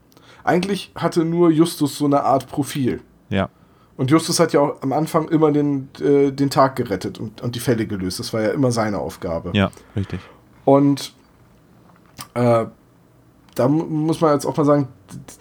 [0.45, 3.01] Eigentlich hatte nur Justus so eine Art Profil.
[3.31, 3.49] Ja.
[3.97, 7.55] Und Justus hat ja auch am Anfang immer den, äh, den Tag gerettet und, und
[7.55, 8.19] die Fälle gelöst.
[8.19, 9.53] Das war ja immer seine Aufgabe.
[9.55, 10.21] Ja, richtig.
[10.65, 11.15] Und
[12.35, 12.67] äh,
[13.55, 14.89] da muss man jetzt auch mal sagen,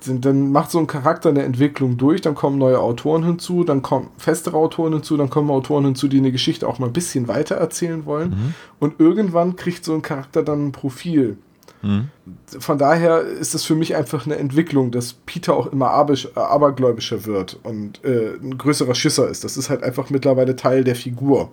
[0.06, 4.10] dann macht so ein Charakter eine Entwicklung durch, dann kommen neue Autoren hinzu, dann kommen
[4.18, 7.56] festere Autoren hinzu, dann kommen Autoren hinzu, die eine Geschichte auch mal ein bisschen weiter
[7.56, 8.30] erzählen wollen.
[8.30, 8.54] Mhm.
[8.80, 11.38] Und irgendwann kriegt so ein Charakter dann ein Profil.
[11.82, 12.10] Mhm.
[12.60, 17.26] Von daher ist es für mich einfach eine Entwicklung, dass Peter auch immer äh, abergläubischer
[17.26, 19.44] wird und äh, ein größerer Schisser ist.
[19.44, 21.52] Das ist halt einfach mittlerweile Teil der Figur.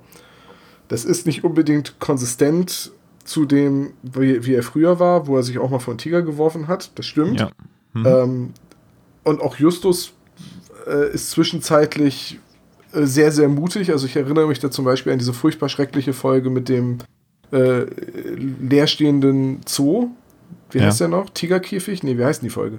[0.89, 2.93] Das ist nicht unbedingt konsistent
[3.25, 6.69] zu dem, wie, wie er früher war, wo er sich auch mal von Tiger geworfen
[6.69, 6.91] hat.
[6.97, 7.41] Das stimmt.
[7.41, 7.51] Ja.
[7.93, 8.07] Mhm.
[8.07, 8.51] Ähm,
[9.25, 10.13] und auch Justus
[10.87, 12.39] äh, ist zwischenzeitlich
[12.93, 13.91] äh, sehr, sehr mutig.
[13.91, 16.99] Also ich erinnere mich da zum Beispiel an diese furchtbar schreckliche Folge mit dem
[17.53, 17.85] äh,
[18.61, 20.11] leerstehenden Zoo,
[20.71, 20.87] wie ja.
[20.87, 21.31] heißt der noch?
[21.31, 22.03] Tigerkäfig?
[22.03, 22.79] Nee, wie heißt denn die Folge?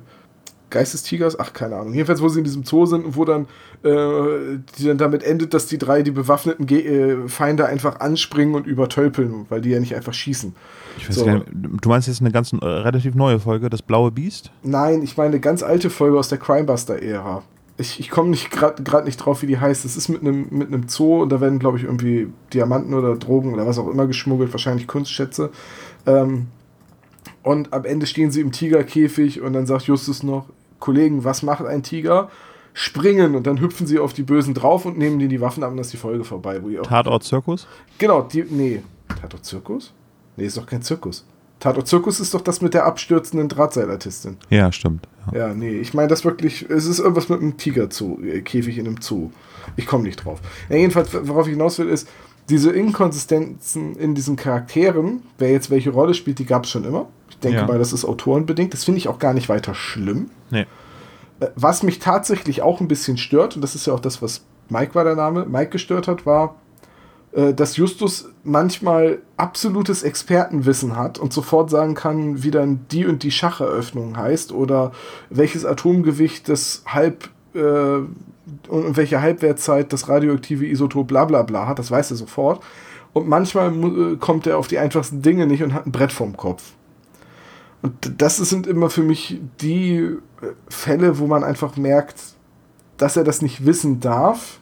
[0.71, 1.39] Geist des Tigers?
[1.39, 1.93] Ach, keine Ahnung.
[1.93, 3.43] Jedenfalls, wo sie in diesem Zoo sind und wo dann,
[3.83, 8.55] äh, die dann damit endet, dass die drei, die bewaffneten Ge äh, Feinde einfach anspringen
[8.55, 10.55] und übertölpeln, weil die ja nicht einfach schießen.
[10.97, 11.25] Ich weiß so.
[11.25, 14.51] gar nicht, du meinst jetzt eine ganz äh, relativ neue Folge, das blaue Biest?
[14.63, 17.43] Nein, ich meine eine ganz alte Folge aus der Crimebuster-Ära.
[17.77, 19.85] Ich, ich komme nicht gerade nicht drauf, wie die heißt.
[19.85, 23.53] Es ist mit einem mit Zoo und da werden, glaube ich, irgendwie Diamanten oder Drogen
[23.53, 25.49] oder was auch immer geschmuggelt, wahrscheinlich Kunstschätze.
[26.05, 26.47] Ähm,
[27.43, 30.45] und am Ende stehen sie im Tigerkäfig und dann sagt Justus noch,
[30.81, 32.29] Kollegen, was macht ein Tiger?
[32.73, 35.71] Springen und dann hüpfen sie auf die Bösen drauf und nehmen denen die Waffen ab
[35.71, 36.61] und dann ist die Folge vorbei.
[36.61, 37.67] Wo Tatort Zirkus?
[37.97, 38.81] Genau, die, nee.
[39.21, 39.93] Tatort Zirkus?
[40.37, 41.25] Nee, ist doch kein Zirkus.
[41.59, 44.37] Tatort Zirkus ist doch das mit der abstürzenden Drahtseilartistin.
[44.49, 45.07] Ja, stimmt.
[45.31, 49.01] Ja, ja nee, ich meine das wirklich, es ist irgendwas mit einem Tigerkäfig in einem
[49.01, 49.31] Zoo.
[49.75, 50.39] Ich komme nicht drauf.
[50.69, 52.07] Ja, jedenfalls, worauf ich hinaus will, ist,
[52.49, 57.07] diese Inkonsistenzen in diesen Charakteren, wer jetzt welche Rolle spielt, die gab es schon immer
[57.43, 57.65] denke ja.
[57.65, 58.73] mal, das ist autorenbedingt.
[58.73, 60.29] Das finde ich auch gar nicht weiter schlimm.
[60.49, 60.65] Nee.
[61.39, 64.43] Äh, was mich tatsächlich auch ein bisschen stört, und das ist ja auch das, was
[64.69, 66.55] Mike war der Name, Mike gestört hat, war,
[67.33, 73.23] äh, dass Justus manchmal absolutes Expertenwissen hat und sofort sagen kann, wie dann die und
[73.23, 74.91] die Schacheröffnung heißt oder
[75.29, 77.59] welches Atomgewicht das Halb äh,
[78.67, 82.63] und welche Halbwertzeit das radioaktive Isotop bla bla bla hat, das weiß er sofort.
[83.13, 86.37] Und manchmal äh, kommt er auf die einfachsten Dinge nicht und hat ein Brett vorm
[86.37, 86.73] Kopf.
[87.81, 90.19] Und das sind immer für mich die äh,
[90.69, 92.21] Fälle, wo man einfach merkt,
[92.97, 94.59] dass er das nicht wissen darf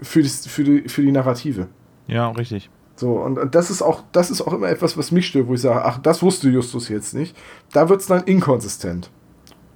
[0.00, 1.68] für die, für die, für die Narrative.
[2.08, 2.70] Ja, richtig.
[2.96, 5.54] So, und, und das ist auch, das ist auch immer etwas, was mich stört, wo
[5.54, 7.36] ich sage, ach, das wusste Justus jetzt nicht.
[7.72, 9.10] Da wird es dann inkonsistent.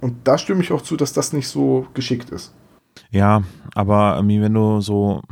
[0.01, 2.55] Und da stimme ich auch zu, dass das nicht so geschickt ist.
[3.11, 3.43] Ja,
[3.75, 5.23] aber wenn du so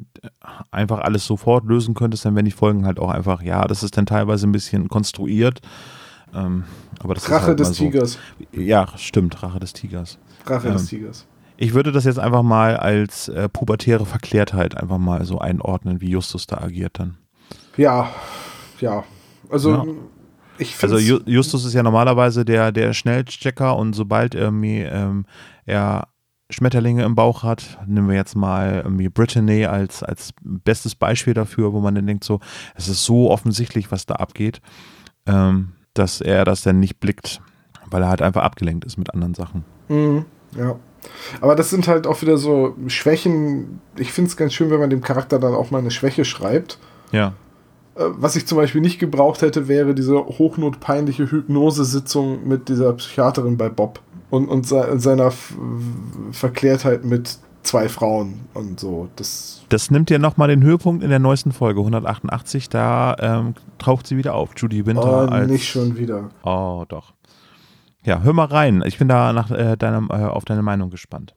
[0.70, 3.96] einfach alles sofort lösen könntest, dann wären die Folgen halt auch einfach, ja, das ist
[3.96, 5.60] dann teilweise ein bisschen konstruiert
[6.34, 6.64] ähm,
[7.00, 7.84] aber das Rache halt des so.
[7.84, 8.18] Tigers.
[8.52, 10.18] Ja, stimmt, Rache des Tigers.
[10.46, 11.26] Rache ähm, des Tigers.
[11.56, 16.10] Ich würde das jetzt einfach mal als äh, pubertäre Verklärtheit einfach mal so einordnen, wie
[16.10, 17.18] Justus da agiert dann.
[17.76, 18.10] Ja,
[18.80, 19.04] ja.
[19.48, 19.70] Also,
[20.58, 20.64] ja.
[20.80, 25.26] also Justus ist ja normalerweise der, der Schnellchecker und sobald irgendwie ähm,
[25.66, 26.08] er
[26.50, 31.72] Schmetterlinge im Bauch hat, nehmen wir jetzt mal irgendwie Brittany als, als bestes Beispiel dafür,
[31.72, 32.40] wo man dann denkt so,
[32.74, 34.60] es ist so offensichtlich, was da abgeht,
[35.26, 37.40] ähm, dass er das dann nicht blickt,
[37.90, 39.64] weil er halt einfach abgelenkt ist mit anderen Sachen.
[39.88, 40.24] Mhm,
[40.56, 40.76] ja.
[41.40, 43.80] Aber das sind halt auch wieder so Schwächen.
[43.96, 46.78] Ich finde es ganz schön, wenn man dem Charakter dann auch mal eine Schwäche schreibt.
[47.10, 47.34] Ja.
[47.94, 53.56] Äh, was ich zum Beispiel nicht gebraucht hätte, wäre diese hochnotpeinliche Hypnosesitzung mit dieser Psychiaterin
[53.56, 55.54] bei Bob und, und seiner F
[56.30, 59.08] Verklärtheit mit zwei Frauen und so.
[59.16, 62.68] Das, das nimmt ja nochmal den Höhepunkt in der neuesten Folge, 188.
[62.68, 65.28] Da ähm, taucht sie wieder auf, Judy Winter.
[65.28, 66.30] Oh, als, nicht schon wieder.
[66.42, 67.12] Oh, doch.
[68.04, 68.82] Ja, hör mal rein.
[68.86, 71.34] Ich bin da nach, äh, deinem, äh, auf deine Meinung gespannt.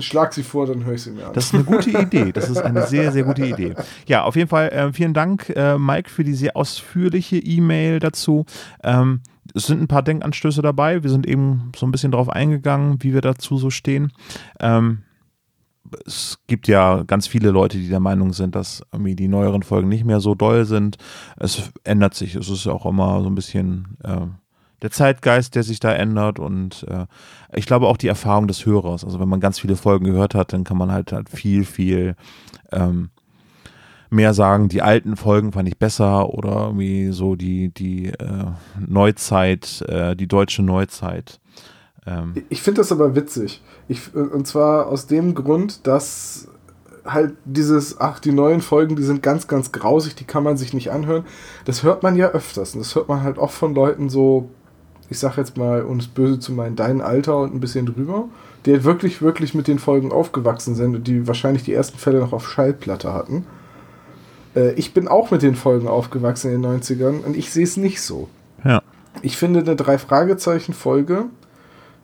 [0.00, 1.32] Schlag sie vor, dann höre ich sie mir an.
[1.32, 2.32] Das ist eine gute Idee.
[2.32, 3.74] Das ist eine sehr, sehr gute Idee.
[4.06, 8.46] Ja, auf jeden Fall äh, vielen Dank, äh, Mike, für die sehr ausführliche E-Mail dazu.
[8.82, 9.20] Ähm,
[9.54, 11.02] es sind ein paar Denkanstöße dabei.
[11.02, 14.12] Wir sind eben so ein bisschen drauf eingegangen, wie wir dazu so stehen.
[14.60, 15.02] Ähm,
[16.06, 19.88] es gibt ja ganz viele Leute, die der Meinung sind, dass irgendwie die neueren Folgen
[19.88, 20.96] nicht mehr so doll sind.
[21.36, 22.34] Es ändert sich.
[22.34, 24.26] Es ist auch immer so ein bisschen äh,
[24.82, 27.06] der Zeitgeist, der sich da ändert und äh,
[27.54, 29.04] ich glaube auch die Erfahrung des Hörers.
[29.04, 32.14] Also wenn man ganz viele Folgen gehört hat, dann kann man halt, halt viel, viel
[32.72, 33.10] ähm,
[34.10, 38.46] mehr sagen, die alten Folgen fand ich besser oder irgendwie so die, die äh,
[38.78, 41.40] Neuzeit, äh, die deutsche Neuzeit.
[42.06, 42.34] Ähm.
[42.48, 43.62] Ich finde das aber witzig.
[43.88, 46.48] Ich, und zwar aus dem Grund, dass
[47.04, 50.74] halt dieses, ach, die neuen Folgen, die sind ganz, ganz grausig, die kann man sich
[50.74, 51.24] nicht anhören.
[51.64, 52.74] Das hört man ja öfters.
[52.74, 54.50] Und das hört man halt oft von Leuten so
[55.08, 58.24] ich sag jetzt mal, um es böse zu meinen, dein Alter und ein bisschen drüber,
[58.64, 62.20] die halt wirklich, wirklich mit den Folgen aufgewachsen sind und die wahrscheinlich die ersten Fälle
[62.20, 63.46] noch auf Schallplatte hatten.
[64.54, 67.76] Äh, ich bin auch mit den Folgen aufgewachsen in den 90ern und ich sehe es
[67.76, 68.28] nicht so.
[68.64, 68.82] Ja.
[69.22, 71.26] Ich finde, eine Drei-Fragezeichen-Folge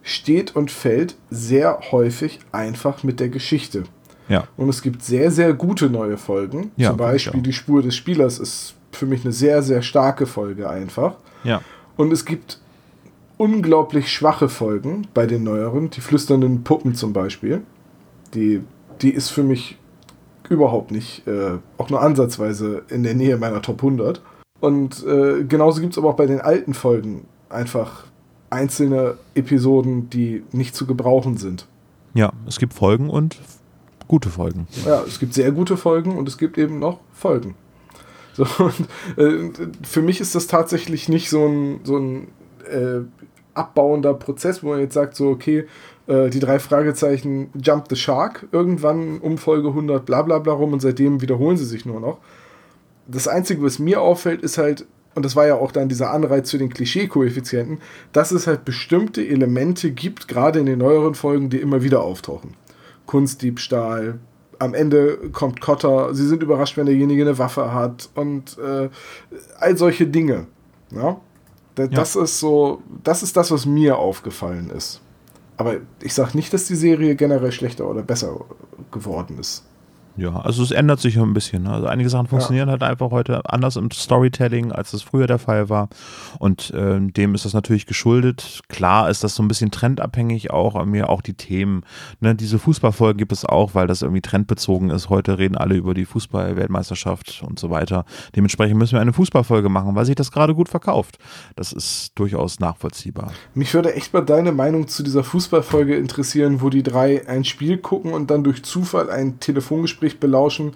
[0.03, 3.85] steht und fällt sehr häufig einfach mit der Geschichte.
[4.29, 4.45] Ja.
[4.57, 6.73] Und es gibt sehr, sehr gute neue Folgen.
[6.77, 10.69] Ja, Zum Beispiel Die Spur des Spielers ist für mich eine sehr, sehr starke Folge
[10.69, 11.17] einfach.
[11.45, 11.61] Ja.
[11.97, 12.61] Und es gibt
[13.37, 15.91] unglaublich schwache Folgen bei den neueren.
[15.91, 17.63] Die flüsternden Puppen zum Beispiel.
[18.35, 18.63] Die,
[19.01, 19.79] die ist für mich
[20.49, 24.23] überhaupt nicht, äh, auch nur ansatzweise in der Nähe meiner Top 100.
[24.61, 28.05] Und äh, genauso gibt es aber auch bei den alten Folgen einfach
[28.53, 31.67] einzelne Episoden, die nicht zu gebrauchen sind.
[32.15, 33.39] Ja, es gibt Folgen und
[34.09, 34.67] gute Folgen.
[34.85, 37.55] Ja, es gibt sehr gute Folgen und es gibt eben noch Folgen.
[38.35, 38.89] So, und,
[39.19, 39.51] äh,
[39.83, 42.29] für mich ist das tatsächlich nicht so ein, so ein
[42.67, 43.01] äh,
[43.53, 45.67] abbauender Prozess, wo man jetzt sagt, so, okay,
[46.07, 50.73] äh, die drei Fragezeichen Jump the Shark irgendwann um Folge 100 bla bla bla rum
[50.73, 52.21] und seitdem wiederholen sie sich nur noch.
[53.07, 56.51] Das Einzige, was mir auffällt, ist halt, und das war ja auch dann dieser Anreiz
[56.51, 57.81] für den Klischee-Koeffizienten,
[58.13, 62.55] dass es halt bestimmte Elemente gibt, gerade in den neueren Folgen, die immer wieder auftauchen.
[63.07, 64.19] Kunstdiebstahl,
[64.59, 68.89] am Ende kommt Cotter, sie sind überrascht, wenn derjenige eine Waffe hat und äh,
[69.59, 70.47] all solche Dinge.
[70.91, 71.21] Ja?
[71.75, 72.23] Das ja.
[72.23, 75.01] ist so, das ist das, was mir aufgefallen ist.
[75.57, 78.41] Aber ich sage nicht, dass die Serie generell schlechter oder besser
[78.91, 79.65] geworden ist.
[80.17, 81.63] Ja, also es ändert sich ein bisschen.
[81.63, 81.73] Ne?
[81.73, 82.73] Also einige Sachen funktionieren ja.
[82.73, 85.89] halt einfach heute anders im Storytelling, als es früher der Fall war.
[86.39, 88.61] Und äh, dem ist das natürlich geschuldet.
[88.69, 91.85] Klar ist das so ein bisschen trendabhängig auch, mir auch die Themen.
[92.21, 92.35] Ne?
[92.35, 95.09] Diese Fußballfolgen gibt es auch, weil das irgendwie trendbezogen ist.
[95.09, 98.05] Heute reden alle über die Fußball-Weltmeisterschaft und so weiter.
[98.37, 101.19] Dementsprechend müssen wir eine Fußballfolge machen, weil sich das gerade gut verkauft.
[101.57, 103.33] Das ist durchaus nachvollziehbar.
[103.55, 107.79] Mich würde echt mal deine Meinung zu dieser Fußballfolge interessieren, wo die drei ein Spiel
[107.79, 110.73] gucken und dann durch Zufall ein Telefongespräch Gespräch belauschen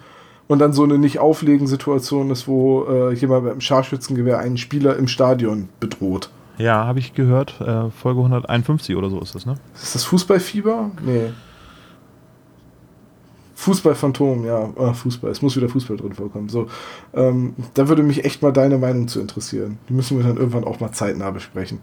[0.49, 5.09] und dann so eine Nicht-Auflegen-Situation ist, wo äh, jemand mit einem Scharfschützengewehr einen Spieler im
[5.09, 6.31] Stadion bedroht.
[6.59, 7.61] Ja, habe ich gehört.
[7.61, 9.57] Äh, Folge 151 oder so ist das, ne?
[9.75, 10.91] Ist das Fußballfieber?
[11.05, 11.33] Nee.
[13.57, 15.31] Fußballphantom, ja, oh, Fußball.
[15.31, 16.49] Es muss wieder Fußball drin vorkommen.
[16.49, 16.69] So,
[17.15, 19.79] ähm, da würde mich echt mal deine Meinung zu interessieren.
[19.89, 21.81] Die müssen wir dann irgendwann auch mal zeitnah besprechen.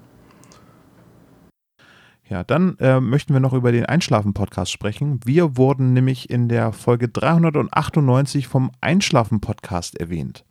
[2.30, 5.20] Ja, dann äh, möchten wir noch über den Einschlafen-Podcast sprechen.
[5.26, 10.46] Wir wurden nämlich in der Folge 398 vom Einschlafen-Podcast erwähnt.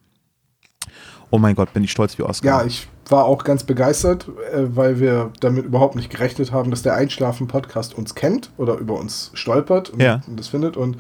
[1.31, 2.47] Oh mein Gott, bin ich stolz wie Oscar.
[2.47, 6.83] Ja, ich war auch ganz begeistert, äh, weil wir damit überhaupt nicht gerechnet haben, dass
[6.83, 10.21] der Einschlafen-Podcast uns kennt oder über uns stolpert und, ja.
[10.27, 10.99] und das findet und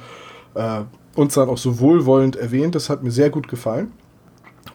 [0.54, 0.80] äh,
[1.14, 2.74] uns dann auch so wohlwollend erwähnt.
[2.74, 3.92] Das hat mir sehr gut gefallen.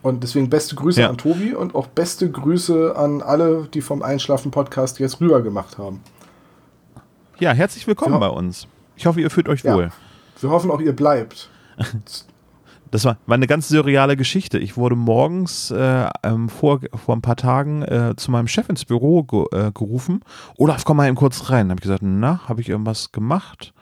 [0.02, 1.10] Und deswegen beste Grüße ja.
[1.10, 6.02] an Tobi und auch beste Grüße an alle, die vom Einschlafen-Podcast jetzt rüber gemacht haben.
[7.40, 8.68] Ja, herzlich willkommen bei uns.
[8.96, 9.76] Ich hoffe, ihr fühlt euch ja.
[9.76, 9.92] wohl.
[10.40, 11.50] Wir hoffen auch, ihr bleibt.
[12.92, 14.60] Das war, war eine ganz surreale Geschichte.
[14.60, 18.86] Ich wurde morgens äh, ähm, vor, vor ein paar Tagen äh, zu meinem Chef ins
[18.86, 20.22] Büro ge äh, gerufen.
[20.58, 21.70] Olaf, komm mal eben kurz rein.
[21.70, 23.74] Habe ich gesagt, na, habe ich irgendwas gemacht?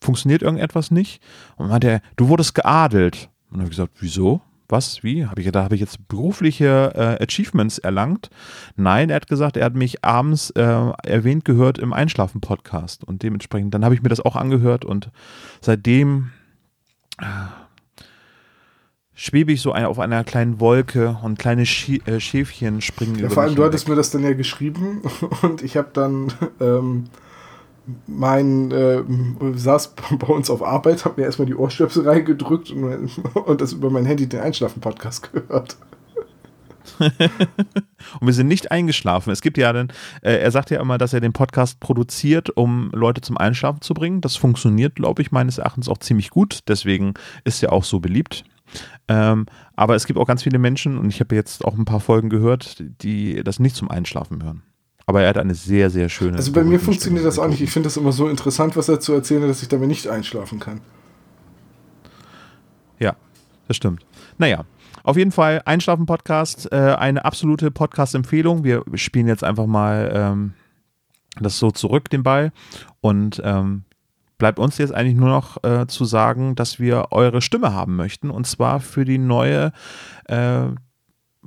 [0.00, 1.20] Funktioniert irgendetwas nicht?
[1.56, 3.28] Und meinte er, du wurdest geadelt.
[3.50, 4.40] Und habe ich gesagt, wieso?
[4.68, 5.02] Was?
[5.02, 5.26] Wie?
[5.26, 8.28] Habe ich gedacht, habe ich jetzt berufliche äh, Achievements erlangt?
[8.76, 10.62] Nein, er hat gesagt, er hat mich abends äh,
[11.04, 13.02] erwähnt gehört im Einschlafen-Podcast.
[13.02, 15.10] Und dementsprechend, dann habe ich mir das auch angehört und
[15.62, 16.32] seitdem
[17.18, 17.24] äh,
[19.14, 23.26] schwebe ich so ein, auf einer kleinen Wolke und kleine Schie äh, Schäfchen springen Ja,
[23.26, 25.02] über vor allem, du hattest mir das dann ja geschrieben
[25.42, 27.06] und ich habe dann ähm,
[28.06, 29.02] mein, äh,
[29.54, 33.90] saß bei uns auf Arbeit, habe mir erstmal die Ohrstöpsel reingedrückt und, und das über
[33.90, 35.76] mein Handy den Einschlafen-Podcast gehört.
[36.98, 39.30] Und wir sind nicht eingeschlafen.
[39.30, 39.88] Es gibt ja dann,
[40.22, 43.94] äh, er sagt ja immer, dass er den Podcast produziert, um Leute zum Einschlafen zu
[43.94, 44.20] bringen.
[44.20, 46.60] Das funktioniert, glaube ich, meines Erachtens auch ziemlich gut.
[46.66, 47.14] Deswegen
[47.44, 48.44] ist er auch so beliebt.
[49.08, 52.00] Ähm, aber es gibt auch ganz viele Menschen, und ich habe jetzt auch ein paar
[52.00, 54.62] Folgen gehört, die das nicht zum Einschlafen hören.
[55.08, 56.36] Aber er hat eine sehr, sehr schöne.
[56.36, 57.62] Also bei mir funktioniert das auch nicht.
[57.62, 60.06] Ich finde das immer so interessant, was er zu erzählen hat, dass ich damit nicht
[60.06, 60.82] einschlafen kann.
[62.98, 63.16] Ja,
[63.68, 64.04] das stimmt.
[64.36, 64.66] Naja,
[65.04, 68.64] auf jeden Fall Einschlafen-Podcast, äh, eine absolute Podcast-Empfehlung.
[68.64, 70.52] Wir spielen jetzt einfach mal ähm,
[71.40, 72.52] das so zurück, den Ball.
[73.00, 73.84] Und ähm,
[74.36, 78.28] bleibt uns jetzt eigentlich nur noch äh, zu sagen, dass wir eure Stimme haben möchten.
[78.28, 79.72] Und zwar für die neue
[80.26, 80.66] äh,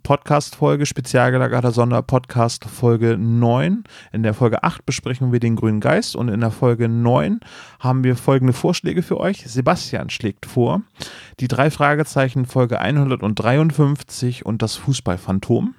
[0.03, 3.83] Podcast-Folge, spezial gelagerter Sonderpodcast Folge 9.
[4.11, 7.39] In der Folge 8 besprechen wir den grünen Geist und in der Folge 9
[7.79, 9.43] haben wir folgende Vorschläge für euch.
[9.47, 10.81] Sebastian schlägt vor,
[11.39, 15.75] die drei Fragezeichen Folge 153 und das Fußballphantom.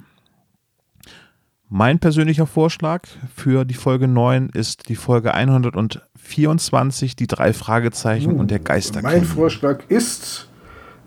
[1.75, 8.51] Mein persönlicher Vorschlag für die Folge 9 ist die Folge 124, die drei Fragezeichen und
[8.51, 9.01] der Geister.
[9.01, 10.51] Mein Vorschlag ist,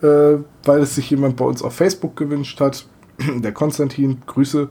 [0.02, 2.88] äh, weil es sich jemand bei uns auf Facebook gewünscht hat,
[3.42, 4.70] der Konstantin, Grüße,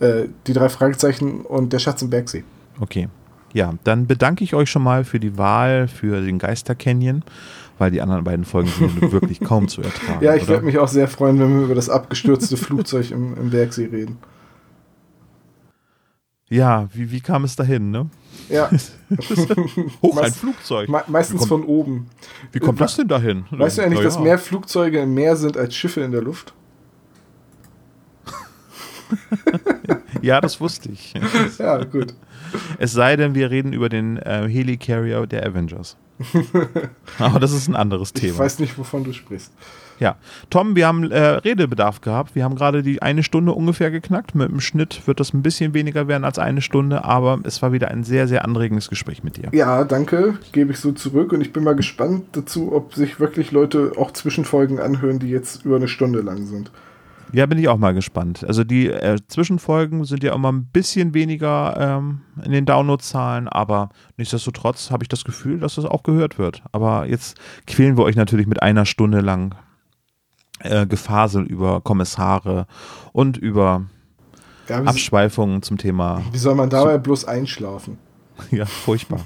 [0.00, 2.44] äh, die drei Fragezeichen und der Schatz im Bergsee.
[2.80, 3.08] Okay.
[3.54, 7.22] Ja, dann bedanke ich euch schon mal für die Wahl für den Geister Canyon,
[7.78, 10.24] weil die anderen beiden Folgen sind wirklich kaum zu ertragen.
[10.24, 13.50] Ja, ich werde mich auch sehr freuen, wenn wir über das abgestürzte Flugzeug im, im
[13.50, 14.16] Bergsee reden.
[16.48, 18.10] Ja, wie, wie kam es dahin, ne?
[18.50, 18.70] Ja,
[20.02, 20.88] Hoch, ein Flugzeug.
[20.88, 22.06] me meistens kommt- von oben.
[22.52, 23.44] Wie kommt das denn dahin?
[23.50, 24.20] Weißt du eigentlich, Na dass ja.
[24.22, 26.52] mehr Flugzeuge im Meer sind als Schiffe in der Luft?
[30.22, 31.14] Ja, das wusste ich.
[31.58, 32.14] Ja, gut.
[32.78, 35.96] Es sei denn, wir reden über den äh, Helicarrier der Avengers.
[37.18, 38.38] Aber das ist ein anderes Ich Thema.
[38.38, 39.52] weiß nicht, wovon du sprichst.
[39.98, 40.16] Ja,
[40.50, 42.34] Tom, wir haben äh, Redebedarf gehabt.
[42.34, 44.34] Wir haben gerade die eine Stunde ungefähr geknackt.
[44.34, 47.72] Mit dem Schnitt wird das ein bisschen weniger werden als eine Stunde, aber es war
[47.72, 49.48] wieder ein sehr, sehr anregendes Gespräch mit dir.
[49.52, 53.52] Ja, danke, gebe ich so zurück und ich bin mal gespannt dazu, ob sich wirklich
[53.52, 56.70] Leute auch Zwischenfolgen anhören, die jetzt über eine Stunde lang sind.
[57.32, 58.44] Ja, bin ich auch mal gespannt.
[58.46, 63.88] Also die äh, Zwischenfolgen sind ja immer ein bisschen weniger ähm, in den Download-Zahlen, aber
[64.18, 66.62] nichtsdestotrotz habe ich das Gefühl, dass das auch gehört wird.
[66.72, 69.54] Aber jetzt quälen wir euch natürlich mit einer Stunde lang
[70.60, 72.66] äh, Gefasel über Kommissare
[73.12, 73.86] und über
[74.68, 76.22] Ja, Abschweifungen zum Thema.
[76.32, 77.98] wie soll man dabei bloß einschlafen?
[78.50, 79.20] Ja, furchtbar.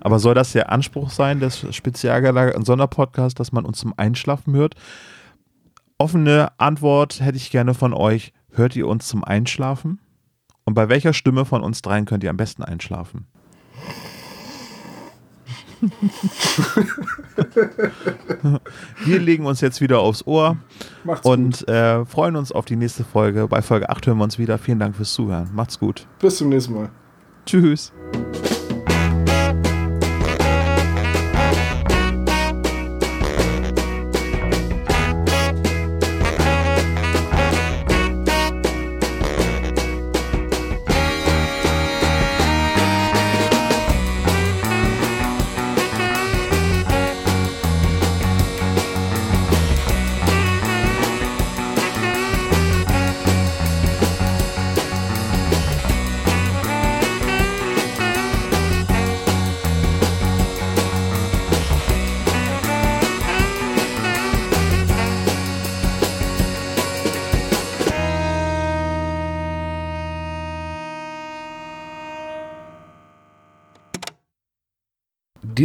[0.00, 4.74] Aber soll das der Anspruch sein des spezialgelagerten Sonderpodcasts, dass man uns zum Einschlafen hört?
[5.98, 8.32] Offene Antwort hätte ich gerne von euch.
[8.50, 9.98] Hört ihr uns zum Einschlafen?
[10.64, 13.26] Und bei welcher Stimme von uns dreien könnt ihr am besten einschlafen?
[19.04, 20.56] Wir legen uns jetzt wieder aufs Ohr
[21.04, 23.46] Macht's und äh, freuen uns auf die nächste Folge.
[23.46, 24.58] Bei Folge 8 hören wir uns wieder.
[24.58, 25.50] Vielen Dank fürs Zuhören.
[25.52, 26.06] Macht's gut.
[26.18, 26.90] Bis zum nächsten Mal.
[27.44, 27.92] Tschüss.